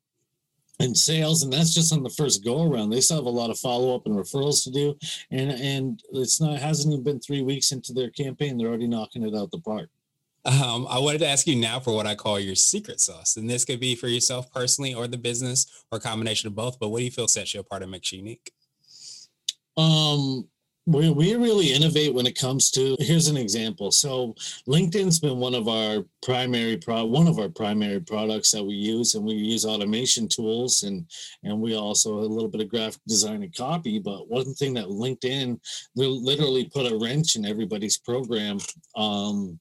in 0.80 0.94
sales 0.94 1.42
and 1.42 1.52
that's 1.52 1.74
just 1.74 1.92
on 1.92 2.02
the 2.02 2.08
first 2.08 2.42
go 2.42 2.62
around 2.62 2.88
they 2.88 3.02
still 3.02 3.18
have 3.18 3.26
a 3.26 3.30
lot 3.30 3.50
of 3.50 3.58
follow-up 3.58 4.06
and 4.06 4.16
referrals 4.16 4.64
to 4.64 4.70
do 4.70 4.96
and 5.30 5.50
and 5.50 6.02
it's 6.12 6.40
not 6.40 6.54
it 6.54 6.60
hasn't 6.60 6.90
even 6.90 7.04
been 7.04 7.20
three 7.20 7.42
weeks 7.42 7.70
into 7.70 7.92
their 7.92 8.08
campaign 8.10 8.56
they're 8.56 8.68
already 8.68 8.88
knocking 8.88 9.22
it 9.22 9.34
out 9.34 9.50
the 9.50 9.60
park 9.60 9.90
um, 10.44 10.86
I 10.88 10.98
wanted 10.98 11.18
to 11.18 11.28
ask 11.28 11.46
you 11.46 11.56
now 11.56 11.80
for 11.80 11.94
what 11.94 12.06
I 12.06 12.14
call 12.14 12.40
your 12.40 12.54
secret 12.54 13.00
sauce. 13.00 13.36
And 13.36 13.48
this 13.48 13.64
could 13.64 13.80
be 13.80 13.94
for 13.94 14.08
yourself 14.08 14.50
personally 14.52 14.94
or 14.94 15.06
the 15.06 15.18
business 15.18 15.84
or 15.90 15.98
a 15.98 16.00
combination 16.00 16.46
of 16.46 16.54
both. 16.54 16.78
But 16.78 16.88
what 16.88 16.98
do 16.98 17.04
you 17.04 17.10
feel 17.10 17.28
sets 17.28 17.54
you 17.54 17.60
apart 17.60 17.82
and 17.82 17.90
makes 17.90 18.12
you 18.12 18.18
unique? 18.18 18.52
Um, 19.76 20.48
we, 20.86 21.10
we 21.10 21.34
really 21.36 21.72
innovate 21.72 22.14
when 22.14 22.26
it 22.26 22.38
comes 22.38 22.70
to 22.70 22.96
here's 22.98 23.28
an 23.28 23.36
example 23.36 23.90
so 23.90 24.34
linkedin's 24.66 25.20
been 25.20 25.38
one 25.38 25.54
of 25.54 25.68
our 25.68 26.04
primary 26.22 26.76
pro 26.76 27.04
one 27.04 27.28
of 27.28 27.38
our 27.38 27.48
primary 27.48 28.00
products 28.00 28.50
that 28.50 28.64
we 28.64 28.74
use 28.74 29.14
and 29.14 29.24
we 29.24 29.34
use 29.34 29.64
automation 29.64 30.26
tools 30.26 30.82
and 30.82 31.06
and 31.44 31.60
we 31.60 31.76
also 31.76 32.14
a 32.14 32.20
little 32.20 32.48
bit 32.48 32.62
of 32.62 32.68
graphic 32.68 33.00
design 33.06 33.42
and 33.42 33.54
copy 33.54 33.98
but 33.98 34.28
one 34.28 34.54
thing 34.54 34.72
that 34.72 34.86
linkedin 34.86 35.60
literally 35.94 36.64
put 36.64 36.90
a 36.90 36.96
wrench 36.96 37.36
in 37.36 37.44
everybody's 37.44 37.98
program 37.98 38.58
um 38.96 39.58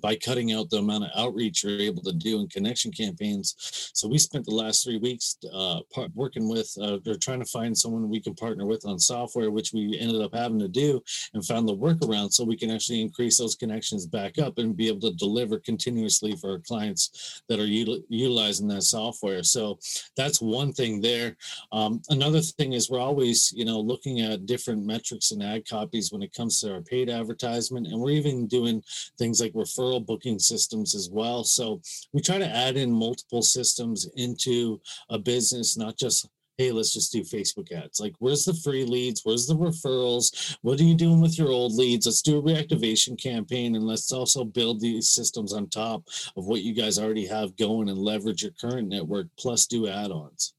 by 0.00 0.14
cutting 0.16 0.52
out 0.52 0.70
the 0.70 0.78
amount 0.78 1.04
of 1.04 1.10
outreach 1.16 1.64
you're 1.64 1.80
able 1.80 2.02
to 2.02 2.12
do 2.12 2.40
in 2.40 2.48
connection 2.48 2.92
campaigns. 2.92 3.90
So 3.94 4.08
we 4.08 4.18
spent 4.18 4.44
the 4.44 4.54
last 4.54 4.84
three 4.84 4.98
weeks 4.98 5.36
uh, 5.52 5.80
part, 5.92 6.10
working 6.14 6.48
with 6.48 6.72
uh, 6.80 6.98
or 7.06 7.16
trying 7.16 7.40
to 7.40 7.44
find 7.46 7.76
someone 7.76 8.08
we 8.08 8.20
can 8.20 8.34
partner 8.34 8.66
with 8.66 8.84
on 8.86 8.98
software, 8.98 9.50
which 9.50 9.72
we 9.72 9.98
ended 9.98 10.22
up 10.22 10.34
having 10.34 10.58
to 10.60 10.68
do 10.68 11.02
and 11.34 11.44
found 11.44 11.68
the 11.68 11.76
workaround 11.76 12.32
so 12.32 12.44
we 12.44 12.56
can 12.56 12.70
actually 12.70 13.00
increase 13.00 13.38
those 13.38 13.56
connections 13.56 14.06
back 14.06 14.38
up 14.38 14.58
and 14.58 14.76
be 14.76 14.88
able 14.88 15.00
to 15.00 15.16
deliver 15.16 15.58
continuously 15.58 16.32
for 16.36 16.52
our 16.52 16.58
clients 16.58 17.42
that 17.48 17.58
are 17.58 17.66
util- 17.66 18.02
utilizing 18.08 18.68
that 18.68 18.82
software. 18.82 19.42
So 19.42 19.78
that's 20.16 20.40
one 20.40 20.72
thing 20.72 21.00
there. 21.00 21.36
Um, 21.72 22.02
another 22.10 22.40
thing 22.40 22.74
is 22.74 22.90
we're 22.90 23.00
always, 23.00 23.52
you 23.54 23.64
know, 23.64 23.80
looking 23.80 24.20
at 24.20 24.46
different 24.46 24.84
metrics 24.84 25.32
and 25.32 25.42
ad 25.42 25.68
copies 25.68 26.12
when 26.12 26.22
it 26.22 26.32
comes 26.32 26.60
to 26.60 26.72
our 26.72 26.80
paid 26.82 27.10
advertisement, 27.10 27.86
and 27.88 28.00
we're 28.00 28.10
even 28.10 28.46
doing 28.46 28.82
things 29.18 29.40
like 29.40 29.52
referral 29.52 29.87
referral 29.88 30.04
booking 30.04 30.38
systems 30.38 30.94
as 30.94 31.08
well. 31.10 31.44
So 31.44 31.80
we 32.12 32.20
try 32.20 32.38
to 32.38 32.48
add 32.48 32.76
in 32.76 32.92
multiple 32.92 33.42
systems 33.42 34.08
into 34.16 34.80
a 35.10 35.18
business, 35.18 35.76
not 35.76 35.96
just 35.96 36.28
hey, 36.56 36.72
let's 36.72 36.92
just 36.92 37.12
do 37.12 37.22
Facebook 37.22 37.70
ads. 37.70 38.00
Like, 38.00 38.14
where's 38.18 38.44
the 38.44 38.52
free 38.52 38.84
leads? 38.84 39.20
Where's 39.22 39.46
the 39.46 39.54
referrals? 39.54 40.56
What 40.62 40.80
are 40.80 40.82
you 40.82 40.96
doing 40.96 41.20
with 41.20 41.38
your 41.38 41.50
old 41.50 41.72
leads? 41.74 42.06
Let's 42.06 42.20
do 42.20 42.38
a 42.38 42.42
reactivation 42.42 43.16
campaign 43.16 43.76
and 43.76 43.86
let's 43.86 44.10
also 44.10 44.42
build 44.42 44.80
these 44.80 45.08
systems 45.08 45.52
on 45.52 45.68
top 45.68 46.02
of 46.36 46.46
what 46.46 46.62
you 46.62 46.74
guys 46.74 46.98
already 46.98 47.26
have 47.26 47.56
going 47.56 47.88
and 47.88 47.96
leverage 47.96 48.42
your 48.42 48.50
current 48.60 48.88
network 48.88 49.28
plus 49.38 49.66
do 49.66 49.86
add 49.86 50.10
ons. 50.10 50.54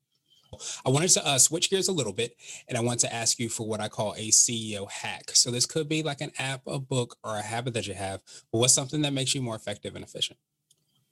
I 0.85 0.89
wanted 0.89 1.09
to 1.11 1.25
uh, 1.25 1.37
switch 1.37 1.69
gears 1.69 1.87
a 1.87 1.93
little 1.93 2.13
bit 2.13 2.35
and 2.67 2.77
I 2.77 2.81
want 2.81 2.99
to 3.01 3.13
ask 3.13 3.39
you 3.39 3.49
for 3.49 3.67
what 3.67 3.79
I 3.79 3.87
call 3.87 4.13
a 4.13 4.29
CEO 4.29 4.89
hack. 4.89 5.31
So 5.33 5.51
this 5.51 5.65
could 5.65 5.87
be 5.87 6.03
like 6.03 6.21
an 6.21 6.31
app, 6.39 6.61
a 6.67 6.79
book, 6.79 7.17
or 7.23 7.37
a 7.37 7.41
habit 7.41 7.73
that 7.75 7.87
you 7.87 7.93
have, 7.93 8.21
but 8.51 8.59
what's 8.59 8.73
something 8.73 9.01
that 9.01 9.13
makes 9.13 9.35
you 9.35 9.41
more 9.41 9.55
effective 9.55 9.95
and 9.95 10.03
efficient? 10.03 10.39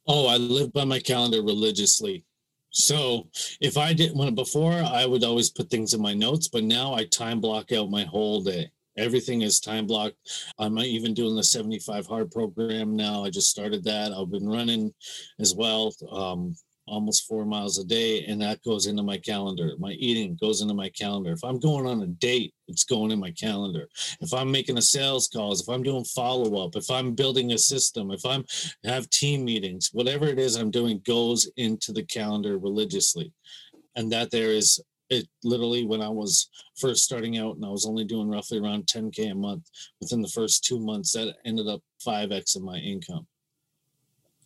Oh, 0.07 0.27
I 0.27 0.37
live 0.37 0.71
by 0.71 0.85
my 0.85 0.99
calendar 0.99 1.41
religiously. 1.41 2.25
So 2.69 3.27
if 3.61 3.77
I 3.77 3.93
did 3.93 4.15
when 4.15 4.35
before 4.35 4.73
I 4.73 5.05
would 5.05 5.23
always 5.23 5.49
put 5.49 5.69
things 5.69 5.93
in 5.93 6.01
my 6.01 6.13
notes, 6.13 6.47
but 6.47 6.63
now 6.63 6.93
I 6.93 7.05
time 7.05 7.39
block 7.39 7.71
out 7.71 7.89
my 7.89 8.03
whole 8.03 8.41
day. 8.41 8.69
Everything 8.97 9.41
is 9.41 9.59
time 9.59 9.85
blocked. 9.85 10.15
I'm 10.57 10.77
even 10.79 11.13
doing 11.13 11.35
the 11.35 11.43
75 11.43 12.07
hard 12.07 12.31
program 12.31 12.95
now. 12.95 13.23
I 13.23 13.29
just 13.29 13.49
started 13.49 13.83
that. 13.83 14.11
I've 14.11 14.31
been 14.31 14.49
running 14.49 14.93
as 15.39 15.53
well. 15.53 15.93
Um, 16.11 16.55
almost 16.87 17.27
four 17.27 17.45
miles 17.45 17.77
a 17.77 17.83
day, 17.85 18.25
and 18.25 18.41
that 18.41 18.63
goes 18.63 18.87
into 18.87 19.03
my 19.03 19.17
calendar. 19.17 19.71
My 19.79 19.91
eating 19.91 20.37
goes 20.39 20.61
into 20.61 20.73
my 20.73 20.89
calendar. 20.89 21.31
If 21.31 21.43
I'm 21.43 21.59
going 21.59 21.85
on 21.85 22.01
a 22.01 22.07
date, 22.07 22.53
it's 22.67 22.83
going 22.83 23.11
in 23.11 23.19
my 23.19 23.31
calendar. 23.31 23.87
If 24.21 24.33
I'm 24.33 24.51
making 24.51 24.77
a 24.77 24.81
sales 24.81 25.27
calls, 25.27 25.61
if 25.61 25.69
I'm 25.69 25.83
doing 25.83 26.03
follow 26.03 26.63
up, 26.65 26.75
if 26.75 26.89
I'm 26.89 27.13
building 27.13 27.51
a 27.51 27.57
system, 27.57 28.11
if 28.11 28.25
I'm 28.25 28.45
have 28.85 29.09
team 29.09 29.45
meetings, 29.45 29.89
whatever 29.93 30.27
it 30.27 30.39
is 30.39 30.55
I'm 30.55 30.71
doing 30.71 31.01
goes 31.05 31.49
into 31.57 31.91
the 31.91 32.03
calendar 32.03 32.57
religiously, 32.57 33.31
and 33.95 34.11
that 34.11 34.31
there 34.31 34.51
is 34.51 34.81
it 35.09 35.27
literally 35.43 35.85
when 35.85 36.01
I 36.01 36.09
was 36.09 36.49
first 36.77 37.03
starting 37.03 37.37
out 37.37 37.55
and 37.55 37.65
I 37.65 37.69
was 37.69 37.85
only 37.85 38.03
doing 38.03 38.27
roughly 38.27 38.59
around 38.59 38.87
10k 38.87 39.31
a 39.31 39.35
month 39.35 39.69
within 40.01 40.21
the 40.21 40.27
first 40.27 40.65
two 40.65 40.79
months 40.79 41.13
that 41.13 41.33
ended 41.45 41.67
up 41.67 41.81
5x 42.05 42.57
of 42.57 42.63
my 42.63 42.77
income 42.77 43.25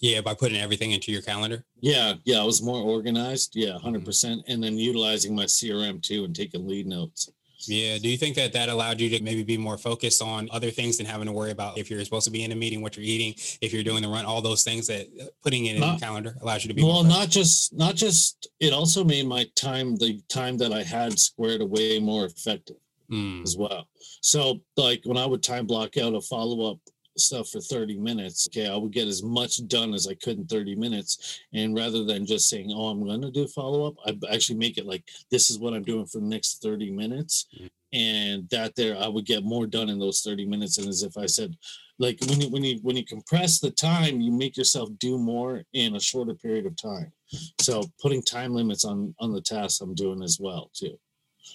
yeah, 0.01 0.20
by 0.20 0.34
putting 0.34 0.60
everything 0.60 0.91
into 0.91 1.12
your 1.12 1.22
calendar. 1.22 1.63
Yeah, 1.79 2.15
yeah, 2.25 2.41
I 2.41 2.43
was 2.43 2.62
more 2.62 2.81
organized. 2.81 3.55
Yeah, 3.55 3.74
100 3.74 4.00
mm-hmm. 4.00 4.05
percent, 4.05 4.41
and 4.48 4.62
then 4.62 4.77
utilizing 4.77 5.36
my 5.36 5.46
CRM 5.46 6.01
too 6.01 6.25
and 6.25 6.36
taking 6.36 6.67
lead 6.67 6.88
notes. 6.88 7.31
Yeah. 7.67 7.98
Do 7.98 8.10
you 8.10 8.17
think 8.17 8.36
that 8.38 8.53
that 8.53 8.70
allowed 8.70 9.00
you 9.00 9.10
to 9.15 9.24
maybe 9.24 9.43
be 9.43 9.58
more 9.58 9.77
focused 9.77 10.22
on 10.22 10.50
other 10.51 10.72
things 10.72 10.98
than 10.98 11.05
having 11.05 11.27
to 11.27 11.31
worry 11.31 11.51
about 11.51 11.77
if 11.77 11.89
you're 11.89 12.03
supposed 12.03 12.25
to 12.25 12.31
be 12.31 12.43
in 12.43 12.51
a 12.51 12.55
meeting, 12.55 12.81
what 12.81 12.98
you're 12.98 13.05
eating, 13.05 13.34
if 13.62 13.74
you're 13.74 13.84
doing 13.84 14.01
the 14.01 14.08
run, 14.08 14.25
all 14.25 14.41
those 14.41 14.63
things 14.63 14.88
that 14.88 15.08
uh, 15.22 15.25
putting 15.43 15.65
it 15.65 15.75
in 15.75 15.81
not, 15.81 16.00
the 16.00 16.05
calendar 16.05 16.36
allows 16.41 16.63
you 16.63 16.70
to 16.70 16.74
be 16.74 16.84
well, 16.84 17.03
not 17.03 17.29
just 17.29 17.74
not 17.74 17.96
just 17.96 18.50
it 18.60 18.74
also 18.74 19.03
made 19.03 19.27
my 19.27 19.46
time 19.55 19.96
the 19.98 20.20
time 20.27 20.58
that 20.58 20.74
I 20.74 20.84
had 20.84 21.20
squared 21.20 21.62
away 21.62 22.00
more 22.00 22.25
effective 22.25 22.77
mm. 23.12 23.43
as 23.43 23.58
well. 23.58 23.88
So 24.22 24.62
like 24.77 25.01
when 25.03 25.17
I 25.17 25.25
would 25.25 25.43
time 25.43 25.67
block 25.67 25.98
out 25.98 26.15
a 26.15 26.22
follow 26.22 26.72
up 26.72 26.79
stuff 27.21 27.49
for 27.49 27.61
30 27.61 27.97
minutes. 27.97 28.47
Okay, 28.49 28.67
I 28.67 28.75
would 28.75 28.91
get 28.91 29.07
as 29.07 29.23
much 29.23 29.65
done 29.67 29.93
as 29.93 30.07
I 30.07 30.15
could 30.15 30.37
in 30.37 30.45
30 30.45 30.75
minutes. 30.75 31.39
And 31.53 31.75
rather 31.75 32.03
than 32.03 32.25
just 32.25 32.49
saying, 32.49 32.71
oh, 32.73 32.87
I'm 32.87 33.03
going 33.03 33.21
to 33.21 33.31
do 33.31 33.47
follow 33.47 33.87
up, 33.87 33.95
I 34.05 34.17
actually 34.33 34.57
make 34.57 34.77
it 34.77 34.85
like, 34.85 35.03
this 35.29 35.49
is 35.49 35.59
what 35.59 35.73
I'm 35.73 35.83
doing 35.83 36.05
for 36.05 36.19
the 36.19 36.25
next 36.25 36.61
30 36.61 36.91
minutes. 36.91 37.47
Mm-hmm. 37.55 37.67
And 37.93 38.49
that 38.49 38.75
there, 38.75 38.97
I 38.97 39.07
would 39.07 39.25
get 39.25 39.43
more 39.43 39.67
done 39.67 39.89
in 39.89 39.99
those 39.99 40.21
30 40.21 40.45
minutes. 40.45 40.77
And 40.77 40.87
as 40.87 41.03
if 41.03 41.17
I 41.17 41.25
said, 41.25 41.55
like 42.01 42.17
when 42.27 42.41
you 42.41 42.49
when 42.49 42.63
you 42.63 42.79
when 42.81 42.95
you 42.95 43.05
compress 43.05 43.59
the 43.59 43.69
time, 43.69 44.21
you 44.21 44.31
make 44.31 44.57
yourself 44.57 44.89
do 44.97 45.19
more 45.19 45.63
in 45.73 45.95
a 45.95 45.99
shorter 45.99 46.33
period 46.33 46.65
of 46.65 46.75
time. 46.75 47.11
So 47.59 47.83
putting 48.01 48.23
time 48.23 48.55
limits 48.55 48.85
on 48.85 49.13
on 49.19 49.31
the 49.31 49.41
tasks 49.41 49.81
I'm 49.81 49.93
doing 49.93 50.23
as 50.23 50.39
well 50.39 50.71
too. 50.73 50.97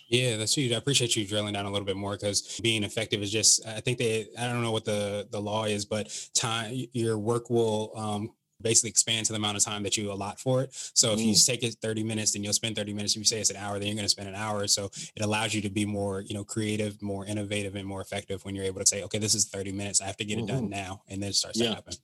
Yeah, 0.09 0.37
that's 0.37 0.55
huge. 0.55 0.73
I 0.73 0.77
appreciate 0.77 1.17
you 1.17 1.27
drilling 1.27 1.55
down 1.55 1.67
a 1.67 1.71
little 1.71 1.87
bit 1.87 1.97
more 1.97 2.13
because 2.13 2.61
being 2.63 2.85
effective 2.85 3.23
is 3.23 3.31
just, 3.31 3.67
I 3.67 3.81
think 3.81 3.99
they, 3.99 4.27
I 4.39 4.47
don't 4.47 4.63
know 4.63 4.73
what 4.73 4.85
the, 4.85 5.27
the 5.31 5.41
law 5.41 5.65
is, 5.65 5.85
but 5.85 6.13
time, 6.35 6.87
your 6.93 7.19
work 7.19 7.51
will 7.51 7.93
um, 7.97 8.31
basically 8.63 8.91
expand 8.91 9.27
to 9.27 9.33
the 9.33 9.39
amount 9.39 9.57
of 9.57 9.65
time 9.65 9.83
that 9.83 9.97
you 9.97 10.11
allot 10.11 10.41
for 10.41 10.63
it. 10.63 10.71
So 10.95 11.13
if 11.13 11.19
mm. 11.19 11.27
you 11.27 11.35
take 11.35 11.63
it 11.63 11.77
30 11.83 12.03
minutes, 12.03 12.33
then 12.33 12.43
you'll 12.43 12.53
spend 12.53 12.77
30 12.77 12.93
minutes. 12.93 13.15
If 13.15 13.19
you 13.19 13.25
say 13.25 13.41
it's 13.41 13.51
an 13.51 13.57
hour, 13.57 13.79
then 13.79 13.89
you're 13.89 13.97
going 13.97 14.05
to 14.05 14.11
spend 14.11 14.29
an 14.29 14.35
hour. 14.35 14.67
So 14.67 14.91
it 15.15 15.23
allows 15.23 15.55
you 15.55 15.61
to 15.63 15.71
be 15.71 15.85
more, 15.85 16.21
you 16.21 16.35
know, 16.35 16.45
creative, 16.45 17.01
more 17.03 17.27
innovative 17.27 17.75
and 17.75 17.87
more 17.87 18.01
effective 18.01 18.45
when 18.45 18.55
you're 18.55 18.65
able 18.65 18.81
to 18.81 18.87
say, 18.87 19.03
okay, 19.03 19.19
this 19.19 19.35
is 19.35 19.47
30 19.47 19.73
minutes. 19.73 20.01
I 20.01 20.07
have 20.07 20.17
to 20.19 20.25
get 20.25 20.39
it 20.39 20.47
done 20.47 20.65
mm-hmm. 20.65 20.71
now. 20.71 21.03
And 21.09 21.23
then 21.23 21.31
it 21.31 21.35
starts 21.35 21.59
yeah. 21.59 21.69
to 21.69 21.75
happen. 21.75 21.95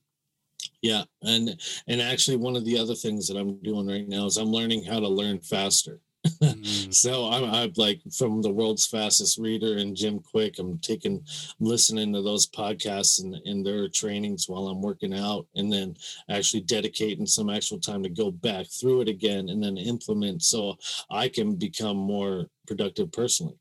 Yeah. 0.81 1.03
And, 1.21 1.59
and 1.87 2.01
actually 2.01 2.37
one 2.37 2.55
of 2.55 2.65
the 2.65 2.77
other 2.77 2.95
things 2.95 3.27
that 3.27 3.37
I'm 3.37 3.57
doing 3.61 3.87
right 3.87 4.07
now 4.07 4.25
is 4.25 4.37
I'm 4.37 4.51
learning 4.51 4.83
how 4.83 4.99
to 4.99 5.07
learn 5.07 5.39
faster 5.39 5.99
mm. 6.41 6.93
so 6.93 7.25
I'm, 7.25 7.43
I'm 7.43 7.73
like 7.75 8.01
from 8.15 8.41
the 8.41 8.51
world's 8.51 8.87
fastest 8.87 9.37
reader 9.37 9.77
and 9.77 9.95
Jim 9.95 10.19
Kwik. 10.19 10.59
I'm 10.59 10.79
taking, 10.79 11.23
listening 11.59 12.13
to 12.13 12.21
those 12.21 12.47
podcasts 12.47 13.21
and, 13.21 13.35
and 13.45 13.65
their 13.65 13.87
trainings 13.89 14.47
while 14.47 14.67
I'm 14.67 14.81
working 14.81 15.13
out, 15.13 15.47
and 15.55 15.71
then 15.71 15.95
actually 16.29 16.61
dedicating 16.61 17.25
some 17.25 17.49
actual 17.49 17.79
time 17.79 18.03
to 18.03 18.09
go 18.09 18.31
back 18.31 18.67
through 18.67 19.01
it 19.01 19.07
again 19.07 19.49
and 19.49 19.61
then 19.61 19.77
implement 19.77 20.43
so 20.43 20.77
I 21.09 21.29
can 21.29 21.55
become 21.55 21.97
more 21.97 22.47
productive 22.67 23.11
personally. 23.11 23.57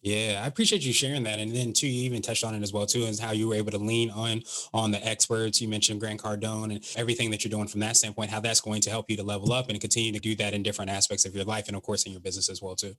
Yeah, 0.00 0.40
I 0.44 0.46
appreciate 0.46 0.84
you 0.84 0.92
sharing 0.92 1.24
that. 1.24 1.40
And 1.40 1.54
then 1.54 1.72
too, 1.72 1.88
you 1.88 2.04
even 2.04 2.22
touched 2.22 2.44
on 2.44 2.54
it 2.54 2.62
as 2.62 2.72
well 2.72 2.86
too, 2.86 3.00
is 3.00 3.18
how 3.18 3.32
you 3.32 3.48
were 3.48 3.56
able 3.56 3.72
to 3.72 3.78
lean 3.78 4.10
on 4.10 4.42
on 4.72 4.92
the 4.92 5.04
experts. 5.04 5.60
You 5.60 5.68
mentioned 5.68 6.00
Grant 6.00 6.20
Cardone 6.20 6.72
and 6.76 6.92
everything 6.96 7.30
that 7.32 7.44
you're 7.44 7.50
doing 7.50 7.66
from 7.66 7.80
that 7.80 7.96
standpoint, 7.96 8.30
how 8.30 8.40
that's 8.40 8.60
going 8.60 8.80
to 8.82 8.90
help 8.90 9.10
you 9.10 9.16
to 9.16 9.24
level 9.24 9.52
up 9.52 9.68
and 9.68 9.80
continue 9.80 10.12
to 10.12 10.20
do 10.20 10.36
that 10.36 10.54
in 10.54 10.62
different 10.62 10.90
aspects 10.90 11.24
of 11.24 11.34
your 11.34 11.44
life 11.44 11.66
and 11.66 11.76
of 11.76 11.82
course 11.82 12.04
in 12.04 12.12
your 12.12 12.20
business 12.20 12.48
as 12.48 12.62
well 12.62 12.76
too. 12.76 12.94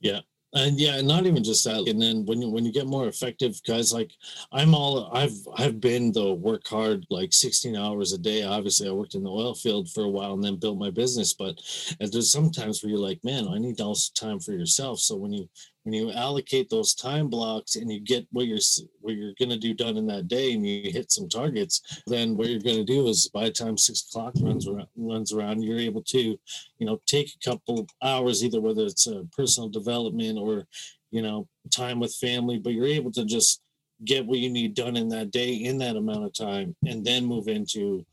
Yeah, 0.00 0.20
and 0.54 0.78
yeah 0.78 1.00
not 1.00 1.24
even 1.24 1.42
just 1.42 1.64
that 1.64 1.88
and 1.88 2.00
then 2.00 2.26
when 2.26 2.42
you 2.42 2.50
when 2.50 2.64
you 2.64 2.72
get 2.72 2.86
more 2.86 3.08
effective 3.08 3.60
guys 3.66 3.92
like 3.92 4.12
i'm 4.52 4.74
all 4.74 5.10
i've 5.14 5.36
i've 5.56 5.80
been 5.80 6.12
the 6.12 6.34
work 6.34 6.66
hard 6.66 7.06
like 7.10 7.32
16 7.32 7.74
hours 7.74 8.12
a 8.12 8.18
day 8.18 8.42
obviously 8.42 8.88
i 8.88 8.92
worked 8.92 9.14
in 9.14 9.22
the 9.22 9.30
oil 9.30 9.54
field 9.54 9.88
for 9.88 10.04
a 10.04 10.08
while 10.08 10.34
and 10.34 10.44
then 10.44 10.56
built 10.56 10.78
my 10.78 10.90
business 10.90 11.32
but 11.32 11.56
there's 11.98 12.30
sometimes 12.30 12.82
where 12.82 12.90
you're 12.90 12.98
like 12.98 13.22
man 13.24 13.48
i 13.48 13.58
need 13.58 13.80
also 13.80 14.10
time 14.14 14.38
for 14.38 14.52
yourself 14.52 14.98
so 14.98 15.16
when 15.16 15.32
you 15.32 15.48
when 15.84 15.94
you 15.94 16.12
allocate 16.12 16.70
those 16.70 16.94
time 16.94 17.28
blocks 17.28 17.76
and 17.76 17.90
you 17.90 18.00
get 18.00 18.26
what 18.32 18.46
you're 18.46 18.58
what 19.00 19.14
you're 19.14 19.34
going 19.38 19.50
to 19.50 19.58
do 19.58 19.74
done 19.74 19.96
in 19.96 20.06
that 20.06 20.28
day 20.28 20.52
and 20.52 20.66
you 20.66 20.90
hit 20.90 21.10
some 21.10 21.28
targets 21.28 22.02
then 22.06 22.36
what 22.36 22.48
you're 22.48 22.60
going 22.60 22.76
to 22.76 22.84
do 22.84 23.08
is 23.08 23.28
by 23.28 23.44
the 23.44 23.50
time 23.50 23.76
six 23.76 24.06
o'clock 24.08 24.32
runs 24.40 24.68
around 24.68 24.88
runs 24.96 25.32
around 25.32 25.62
you're 25.62 25.78
able 25.78 26.02
to 26.02 26.38
you 26.78 26.86
know 26.86 27.00
take 27.06 27.28
a 27.28 27.50
couple 27.50 27.86
hours 28.02 28.44
either 28.44 28.60
whether 28.60 28.84
it's 28.84 29.06
a 29.06 29.26
personal 29.36 29.68
development 29.68 30.38
or 30.38 30.66
you 31.10 31.22
know 31.22 31.46
time 31.70 31.98
with 31.98 32.14
family 32.14 32.58
but 32.58 32.72
you're 32.72 32.86
able 32.86 33.12
to 33.12 33.24
just 33.24 33.60
get 34.04 34.26
what 34.26 34.38
you 34.38 34.50
need 34.50 34.74
done 34.74 34.96
in 34.96 35.08
that 35.08 35.30
day 35.30 35.52
in 35.52 35.78
that 35.78 35.96
amount 35.96 36.24
of 36.24 36.32
time 36.32 36.74
and 36.86 37.04
then 37.04 37.24
move 37.24 37.48
into 37.48 38.04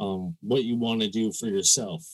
um, 0.00 0.36
what 0.42 0.64
you 0.64 0.76
want 0.76 1.00
to 1.00 1.08
do 1.08 1.32
for 1.32 1.46
yourself 1.46 2.04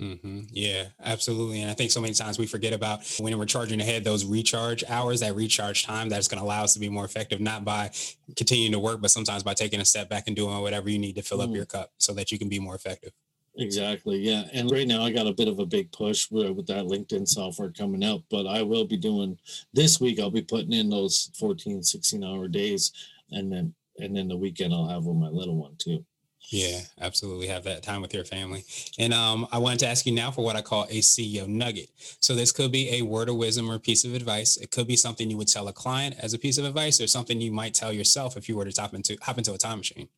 Mm-hmm. 0.00 0.40
Yeah, 0.50 0.86
absolutely. 1.04 1.60
And 1.60 1.70
I 1.70 1.74
think 1.74 1.90
so 1.90 2.00
many 2.00 2.14
times 2.14 2.38
we 2.38 2.46
forget 2.46 2.72
about 2.72 3.00
when 3.18 3.36
we're 3.38 3.44
charging 3.44 3.80
ahead 3.80 4.02
those 4.02 4.24
recharge 4.24 4.82
hours, 4.88 5.20
that 5.20 5.34
recharge 5.36 5.84
time 5.84 6.08
that's 6.08 6.26
going 6.26 6.38
to 6.40 6.44
allow 6.44 6.64
us 6.64 6.74
to 6.74 6.80
be 6.80 6.88
more 6.88 7.04
effective, 7.04 7.40
not 7.40 7.64
by 7.64 7.90
continuing 8.36 8.72
to 8.72 8.78
work, 8.78 9.00
but 9.02 9.10
sometimes 9.10 9.42
by 9.42 9.54
taking 9.54 9.80
a 9.80 9.84
step 9.84 10.08
back 10.08 10.24
and 10.26 10.34
doing 10.34 10.58
whatever 10.60 10.88
you 10.88 10.98
need 10.98 11.16
to 11.16 11.22
fill 11.22 11.38
mm. 11.38 11.44
up 11.44 11.50
your 11.54 11.66
cup 11.66 11.92
so 11.98 12.14
that 12.14 12.32
you 12.32 12.38
can 12.38 12.48
be 12.48 12.58
more 12.58 12.74
effective. 12.74 13.12
Exactly. 13.56 14.18
Yeah. 14.18 14.44
And 14.52 14.70
right 14.70 14.86
now 14.86 15.02
I 15.02 15.12
got 15.12 15.26
a 15.26 15.34
bit 15.34 15.48
of 15.48 15.58
a 15.58 15.66
big 15.66 15.92
push 15.92 16.30
with, 16.30 16.50
with 16.52 16.66
that 16.68 16.86
LinkedIn 16.86 17.28
software 17.28 17.70
coming 17.70 18.02
out, 18.02 18.22
but 18.30 18.46
I 18.46 18.62
will 18.62 18.86
be 18.86 18.96
doing 18.96 19.38
this 19.74 20.00
week. 20.00 20.18
I'll 20.18 20.30
be 20.30 20.40
putting 20.40 20.72
in 20.72 20.88
those 20.88 21.30
14, 21.38 21.82
16 21.82 22.24
hour 22.24 22.48
days. 22.48 22.92
And 23.32 23.52
then, 23.52 23.74
and 23.98 24.16
then 24.16 24.28
the 24.28 24.36
weekend 24.36 24.72
I'll 24.72 24.88
have 24.88 25.04
with 25.04 25.16
my 25.16 25.28
little 25.28 25.56
one 25.56 25.74
too. 25.78 26.04
Yeah, 26.50 26.80
absolutely. 27.00 27.46
Have 27.46 27.62
that 27.64 27.84
time 27.84 28.02
with 28.02 28.12
your 28.12 28.24
family. 28.24 28.64
And 28.98 29.14
um, 29.14 29.46
I 29.52 29.58
wanted 29.58 29.78
to 29.80 29.86
ask 29.86 30.04
you 30.04 30.12
now 30.12 30.32
for 30.32 30.44
what 30.44 30.56
I 30.56 30.62
call 30.62 30.82
a 30.90 30.98
CEO 30.98 31.46
nugget. 31.46 31.90
So 32.18 32.34
this 32.34 32.50
could 32.50 32.72
be 32.72 32.96
a 32.96 33.02
word 33.02 33.28
of 33.28 33.36
wisdom 33.36 33.70
or 33.70 33.78
piece 33.78 34.04
of 34.04 34.14
advice. 34.14 34.56
It 34.56 34.72
could 34.72 34.88
be 34.88 34.96
something 34.96 35.30
you 35.30 35.36
would 35.36 35.46
tell 35.46 35.68
a 35.68 35.72
client 35.72 36.16
as 36.18 36.34
a 36.34 36.38
piece 36.38 36.58
of 36.58 36.64
advice 36.64 37.00
or 37.00 37.06
something 37.06 37.40
you 37.40 37.52
might 37.52 37.72
tell 37.72 37.92
yourself 37.92 38.36
if 38.36 38.48
you 38.48 38.56
were 38.56 38.64
to 38.64 38.72
top 38.72 38.94
into 38.94 39.16
hop 39.22 39.38
into 39.38 39.52
a 39.52 39.58
time 39.58 39.78
machine. 39.78 40.08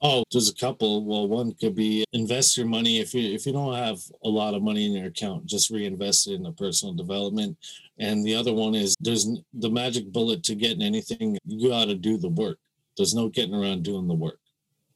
Oh, 0.00 0.22
there's 0.30 0.48
a 0.48 0.54
couple. 0.54 1.04
Well, 1.04 1.26
one 1.26 1.54
could 1.54 1.74
be 1.74 2.04
invest 2.12 2.56
your 2.56 2.66
money. 2.66 3.00
If 3.00 3.14
you 3.14 3.34
if 3.34 3.46
you 3.46 3.52
don't 3.52 3.74
have 3.74 3.98
a 4.22 4.28
lot 4.28 4.54
of 4.54 4.62
money 4.62 4.86
in 4.86 4.92
your 4.92 5.06
account, 5.06 5.46
just 5.46 5.70
reinvest 5.70 6.28
it 6.28 6.34
in 6.34 6.44
the 6.44 6.52
personal 6.52 6.94
development. 6.94 7.56
And 7.98 8.24
the 8.24 8.36
other 8.36 8.52
one 8.52 8.76
is 8.76 8.94
there's 9.00 9.26
the 9.54 9.70
magic 9.70 10.12
bullet 10.12 10.44
to 10.44 10.54
getting 10.54 10.82
anything. 10.82 11.36
You 11.46 11.70
got 11.70 11.86
to 11.86 11.96
do 11.96 12.16
the 12.16 12.28
work. 12.28 12.58
There's 12.96 13.14
no 13.14 13.28
getting 13.28 13.54
around 13.54 13.82
doing 13.82 14.06
the 14.06 14.14
work. 14.14 14.38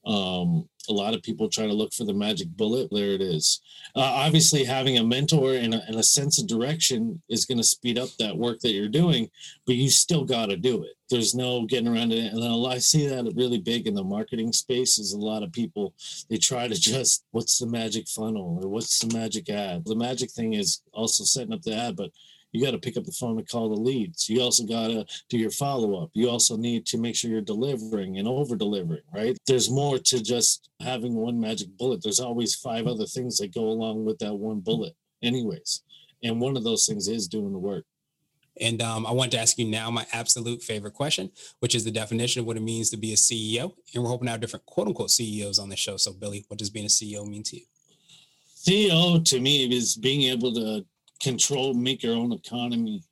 Um, 0.08 0.68
a 0.88 0.92
lot 0.92 1.14
of 1.14 1.22
people 1.22 1.50
try 1.50 1.66
to 1.66 1.72
look 1.72 1.92
for 1.92 2.04
the 2.04 2.14
magic 2.14 2.48
bullet. 2.56 2.88
There 2.90 3.10
it 3.10 3.20
is. 3.20 3.60
Uh, 3.94 4.00
obviously, 4.00 4.64
having 4.64 4.96
a 4.96 5.04
mentor 5.04 5.52
and 5.52 5.74
a, 5.74 5.82
and 5.86 5.96
a 5.96 6.02
sense 6.02 6.40
of 6.40 6.48
direction 6.48 7.20
is 7.28 7.44
going 7.44 7.58
to 7.58 7.64
speed 7.64 7.98
up 7.98 8.08
that 8.18 8.36
work 8.36 8.60
that 8.60 8.72
you're 8.72 8.88
doing, 8.88 9.28
but 9.66 9.76
you 9.76 9.90
still 9.90 10.24
got 10.24 10.46
to 10.46 10.56
do 10.56 10.82
it. 10.82 10.96
There's 11.10 11.34
no 11.34 11.66
getting 11.66 11.88
around 11.88 12.12
it. 12.12 12.32
And 12.32 12.42
I 12.66 12.78
see 12.78 13.06
that 13.06 13.32
really 13.36 13.58
big 13.58 13.86
in 13.86 13.94
the 13.94 14.02
marketing 14.02 14.52
space 14.52 14.98
is 14.98 15.12
a 15.12 15.18
lot 15.18 15.42
of 15.42 15.52
people, 15.52 15.92
they 16.30 16.38
try 16.38 16.68
to 16.68 16.74
just, 16.74 17.24
what's 17.32 17.58
the 17.58 17.66
magic 17.66 18.08
funnel 18.08 18.58
or 18.62 18.68
what's 18.68 18.98
the 18.98 19.14
magic 19.14 19.50
ad? 19.50 19.84
The 19.84 19.94
magic 19.94 20.30
thing 20.30 20.54
is 20.54 20.80
also 20.92 21.24
setting 21.24 21.52
up 21.52 21.62
the 21.62 21.74
ad, 21.74 21.96
but 21.96 22.12
you 22.52 22.64
got 22.64 22.70
to 22.70 22.78
pick 22.78 22.96
up 22.96 23.04
the 23.04 23.12
phone 23.12 23.38
and 23.38 23.48
call 23.48 23.68
the 23.68 23.80
leads. 23.80 24.28
You 24.28 24.40
also 24.40 24.64
got 24.64 24.88
to 24.88 25.04
do 25.28 25.38
your 25.38 25.50
follow 25.50 26.02
up. 26.02 26.10
You 26.14 26.30
also 26.30 26.56
need 26.56 26.86
to 26.86 26.98
make 26.98 27.14
sure 27.14 27.30
you're 27.30 27.40
delivering 27.40 28.18
and 28.18 28.26
over 28.26 28.56
delivering, 28.56 29.02
right? 29.14 29.36
There's 29.46 29.70
more 29.70 29.98
to 29.98 30.22
just 30.22 30.70
having 30.80 31.14
one 31.14 31.38
magic 31.38 31.68
bullet. 31.76 32.02
There's 32.02 32.20
always 32.20 32.54
five 32.54 32.86
other 32.86 33.06
things 33.06 33.36
that 33.38 33.54
go 33.54 33.64
along 33.64 34.04
with 34.04 34.18
that 34.20 34.34
one 34.34 34.60
bullet. 34.60 34.94
anyways. 35.22 35.82
And 36.22 36.40
one 36.40 36.56
of 36.56 36.64
those 36.64 36.86
things 36.86 37.06
is 37.08 37.28
doing 37.28 37.52
the 37.52 37.58
work. 37.58 37.84
And 38.60 38.82
um, 38.82 39.06
I 39.06 39.12
want 39.12 39.30
to 39.32 39.38
ask 39.38 39.56
you 39.58 39.66
now 39.66 39.90
my 39.90 40.04
absolute 40.12 40.62
favorite 40.62 40.94
question, 40.94 41.30
which 41.60 41.74
is 41.74 41.84
the 41.84 41.92
definition 41.92 42.40
of 42.40 42.46
what 42.46 42.56
it 42.56 42.62
means 42.62 42.90
to 42.90 42.96
be 42.96 43.12
a 43.12 43.16
CEO. 43.16 43.72
And 43.94 44.02
we're 44.02 44.10
hoping 44.10 44.26
to 44.26 44.32
have 44.32 44.40
different 44.40 44.66
quote 44.66 44.88
unquote 44.88 45.10
CEOs 45.10 45.60
on 45.60 45.68
the 45.68 45.76
show. 45.76 45.96
So, 45.96 46.12
Billy, 46.12 46.44
what 46.48 46.58
does 46.58 46.70
being 46.70 46.86
a 46.86 46.88
CEO 46.88 47.28
mean 47.28 47.44
to 47.44 47.56
you? 47.56 47.62
CEO 48.56 49.24
to 49.24 49.40
me 49.40 49.64
is 49.72 49.94
being 49.94 50.22
able 50.22 50.52
to 50.54 50.84
control, 51.20 51.74
make 51.74 52.02
your 52.02 52.14
own 52.14 52.32
economy. 52.32 53.02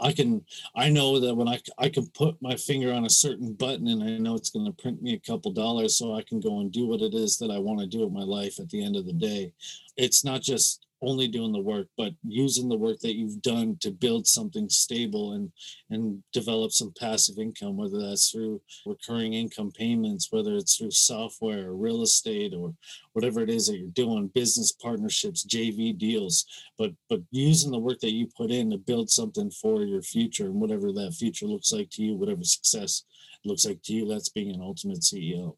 I 0.00 0.12
can, 0.12 0.44
I 0.74 0.88
know 0.88 1.20
that 1.20 1.34
when 1.34 1.46
I, 1.46 1.60
I 1.78 1.88
can 1.88 2.08
put 2.08 2.40
my 2.42 2.56
finger 2.56 2.92
on 2.92 3.04
a 3.04 3.10
certain 3.10 3.52
button 3.52 3.86
and 3.88 4.02
I 4.02 4.18
know 4.18 4.34
it's 4.34 4.50
going 4.50 4.66
to 4.66 4.82
print 4.82 5.00
me 5.00 5.14
a 5.14 5.20
couple 5.20 5.52
dollars 5.52 5.96
so 5.96 6.14
I 6.14 6.22
can 6.22 6.40
go 6.40 6.60
and 6.60 6.72
do 6.72 6.86
what 6.86 7.00
it 7.00 7.14
is 7.14 7.38
that 7.38 7.50
I 7.50 7.58
want 7.58 7.80
to 7.80 7.86
do 7.86 8.00
with 8.00 8.12
my 8.12 8.24
life 8.24 8.58
at 8.58 8.68
the 8.70 8.84
end 8.84 8.96
of 8.96 9.06
the 9.06 9.12
day. 9.12 9.52
It's 9.96 10.24
not 10.24 10.42
just 10.42 10.84
only 11.04 11.28
doing 11.28 11.52
the 11.52 11.60
work, 11.60 11.88
but 11.96 12.12
using 12.22 12.68
the 12.68 12.76
work 12.76 12.98
that 13.00 13.16
you've 13.16 13.42
done 13.42 13.76
to 13.80 13.90
build 13.90 14.26
something 14.26 14.68
stable 14.68 15.32
and 15.32 15.52
and 15.90 16.22
develop 16.32 16.72
some 16.72 16.92
passive 16.98 17.38
income, 17.38 17.76
whether 17.76 18.00
that's 18.00 18.30
through 18.30 18.60
recurring 18.86 19.34
income 19.34 19.70
payments, 19.70 20.28
whether 20.30 20.56
it's 20.56 20.76
through 20.76 20.90
software 20.90 21.68
or 21.68 21.76
real 21.76 22.02
estate 22.02 22.54
or 22.54 22.74
whatever 23.12 23.40
it 23.40 23.50
is 23.50 23.66
that 23.66 23.78
you're 23.78 23.88
doing, 23.88 24.28
business 24.28 24.72
partnerships, 24.72 25.46
JV 25.46 25.96
deals, 25.96 26.46
but 26.78 26.92
but 27.08 27.20
using 27.30 27.70
the 27.70 27.78
work 27.78 28.00
that 28.00 28.12
you 28.12 28.26
put 28.36 28.50
in 28.50 28.70
to 28.70 28.78
build 28.78 29.10
something 29.10 29.50
for 29.50 29.82
your 29.82 30.02
future 30.02 30.46
and 30.46 30.60
whatever 30.60 30.92
that 30.92 31.14
future 31.14 31.46
looks 31.46 31.72
like 31.72 31.90
to 31.90 32.02
you, 32.02 32.14
whatever 32.14 32.42
success 32.42 33.04
looks 33.44 33.66
like 33.66 33.82
to 33.82 33.92
you, 33.92 34.06
that's 34.06 34.30
being 34.30 34.54
an 34.54 34.62
ultimate 34.62 35.00
CEO. 35.00 35.56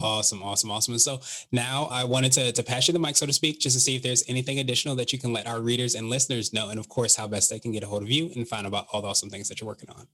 Awesome, 0.00 0.44
awesome, 0.44 0.70
awesome. 0.70 0.94
And 0.94 1.00
so 1.00 1.20
now 1.50 1.88
I 1.90 2.04
wanted 2.04 2.30
to, 2.32 2.52
to 2.52 2.62
pass 2.62 2.86
you 2.86 2.92
the 2.92 3.00
mic, 3.00 3.16
so 3.16 3.26
to 3.26 3.32
speak, 3.32 3.58
just 3.58 3.74
to 3.74 3.80
see 3.80 3.96
if 3.96 4.02
there's 4.02 4.22
anything 4.28 4.60
additional 4.60 4.94
that 4.94 5.12
you 5.12 5.18
can 5.18 5.32
let 5.32 5.48
our 5.48 5.60
readers 5.60 5.96
and 5.96 6.08
listeners 6.08 6.52
know. 6.52 6.68
And 6.68 6.78
of 6.78 6.88
course, 6.88 7.16
how 7.16 7.26
best 7.26 7.50
they 7.50 7.58
can 7.58 7.72
get 7.72 7.82
a 7.82 7.86
hold 7.86 8.04
of 8.04 8.10
you 8.10 8.30
and 8.36 8.46
find 8.46 8.64
out 8.64 8.68
about 8.68 8.86
all 8.92 9.02
the 9.02 9.08
awesome 9.08 9.28
things 9.28 9.48
that 9.48 9.60
you're 9.60 9.66
working 9.66 9.90
on. 9.90 10.06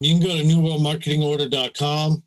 You 0.00 0.12
can 0.12 0.22
go 0.22 0.36
to 0.36 0.42
newworldmarketingorder.com. 0.42 2.22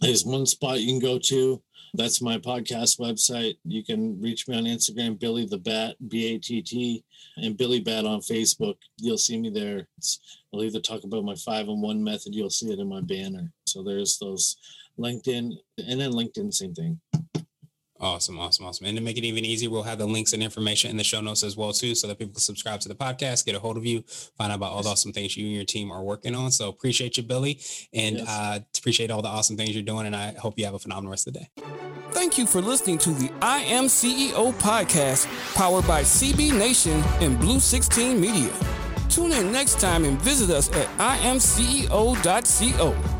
There's 0.00 0.24
one 0.24 0.46
spot 0.46 0.80
you 0.80 0.88
can 0.88 0.98
go 0.98 1.16
to. 1.18 1.62
That's 1.94 2.20
my 2.20 2.38
podcast 2.38 2.98
website. 2.98 3.58
You 3.64 3.84
can 3.84 4.20
reach 4.20 4.48
me 4.48 4.56
on 4.56 4.64
Instagram, 4.64 5.18
Billy 5.18 5.46
the 5.46 5.58
Batt, 5.58 5.94
B 6.08 6.34
A 6.34 6.38
T 6.38 6.60
T, 6.62 7.04
and 7.36 7.56
Billy 7.56 7.80
Batt 7.80 8.04
on 8.04 8.20
Facebook. 8.20 8.76
You'll 8.96 9.18
see 9.18 9.38
me 9.38 9.50
there. 9.50 9.86
It's, 9.98 10.38
I'll 10.52 10.64
either 10.64 10.80
talk 10.80 11.04
about 11.04 11.24
my 11.24 11.34
five 11.36 11.68
and 11.68 11.80
one 11.82 12.02
method. 12.02 12.34
You'll 12.34 12.50
see 12.50 12.72
it 12.72 12.80
in 12.80 12.88
my 12.88 13.00
banner. 13.00 13.52
So 13.66 13.82
there's 13.84 14.18
those 14.18 14.56
LinkedIn, 14.98 15.52
and 15.78 16.00
then 16.00 16.12
LinkedIn, 16.12 16.52
same 16.52 16.74
thing. 16.74 17.00
Awesome, 18.02 18.38
awesome, 18.38 18.64
awesome. 18.64 18.86
And 18.86 18.96
to 18.96 19.02
make 19.02 19.18
it 19.18 19.24
even 19.24 19.44
easier, 19.44 19.68
we'll 19.68 19.82
have 19.82 19.98
the 19.98 20.06
links 20.06 20.32
and 20.32 20.42
information 20.42 20.90
in 20.90 20.96
the 20.96 21.04
show 21.04 21.20
notes 21.20 21.42
as 21.42 21.54
well 21.54 21.72
too, 21.72 21.94
so 21.94 22.06
that 22.06 22.18
people 22.18 22.32
can 22.32 22.40
subscribe 22.40 22.80
to 22.80 22.88
the 22.88 22.94
podcast, 22.94 23.44
get 23.44 23.54
a 23.54 23.58
hold 23.58 23.76
of 23.76 23.84
you, 23.84 24.02
find 24.38 24.50
out 24.50 24.56
about 24.56 24.72
all 24.72 24.82
the 24.82 24.88
awesome 24.88 25.12
things 25.12 25.36
you 25.36 25.44
and 25.44 25.54
your 25.54 25.66
team 25.66 25.92
are 25.92 26.02
working 26.02 26.34
on. 26.34 26.50
So 26.50 26.70
appreciate 26.70 27.18
you, 27.18 27.22
Billy, 27.22 27.60
and 27.92 28.18
yes. 28.18 28.28
uh, 28.28 28.60
appreciate 28.78 29.10
all 29.10 29.20
the 29.20 29.28
awesome 29.28 29.58
things 29.58 29.74
you're 29.74 29.82
doing. 29.82 30.06
And 30.06 30.16
I 30.16 30.32
hope 30.32 30.58
you 30.58 30.64
have 30.64 30.72
a 30.72 30.78
phenomenal 30.78 31.10
rest 31.10 31.28
of 31.28 31.34
the 31.34 31.40
day. 31.40 31.50
Thank 32.12 32.38
you 32.38 32.46
for 32.46 32.62
listening 32.62 32.96
to 32.98 33.10
the 33.10 33.30
I 33.42 33.58
Am 33.60 33.84
CEO 33.84 34.52
podcast, 34.54 35.26
powered 35.54 35.86
by 35.86 36.02
CB 36.02 36.58
Nation 36.58 37.02
and 37.20 37.38
Blue 37.38 37.60
16 37.60 38.18
Media. 38.18 38.50
Tune 39.10 39.32
in 39.32 39.52
next 39.52 39.78
time 39.78 40.04
and 40.04 40.18
visit 40.22 40.48
us 40.48 40.72
at 40.72 40.86
imceo.co. 41.20 43.19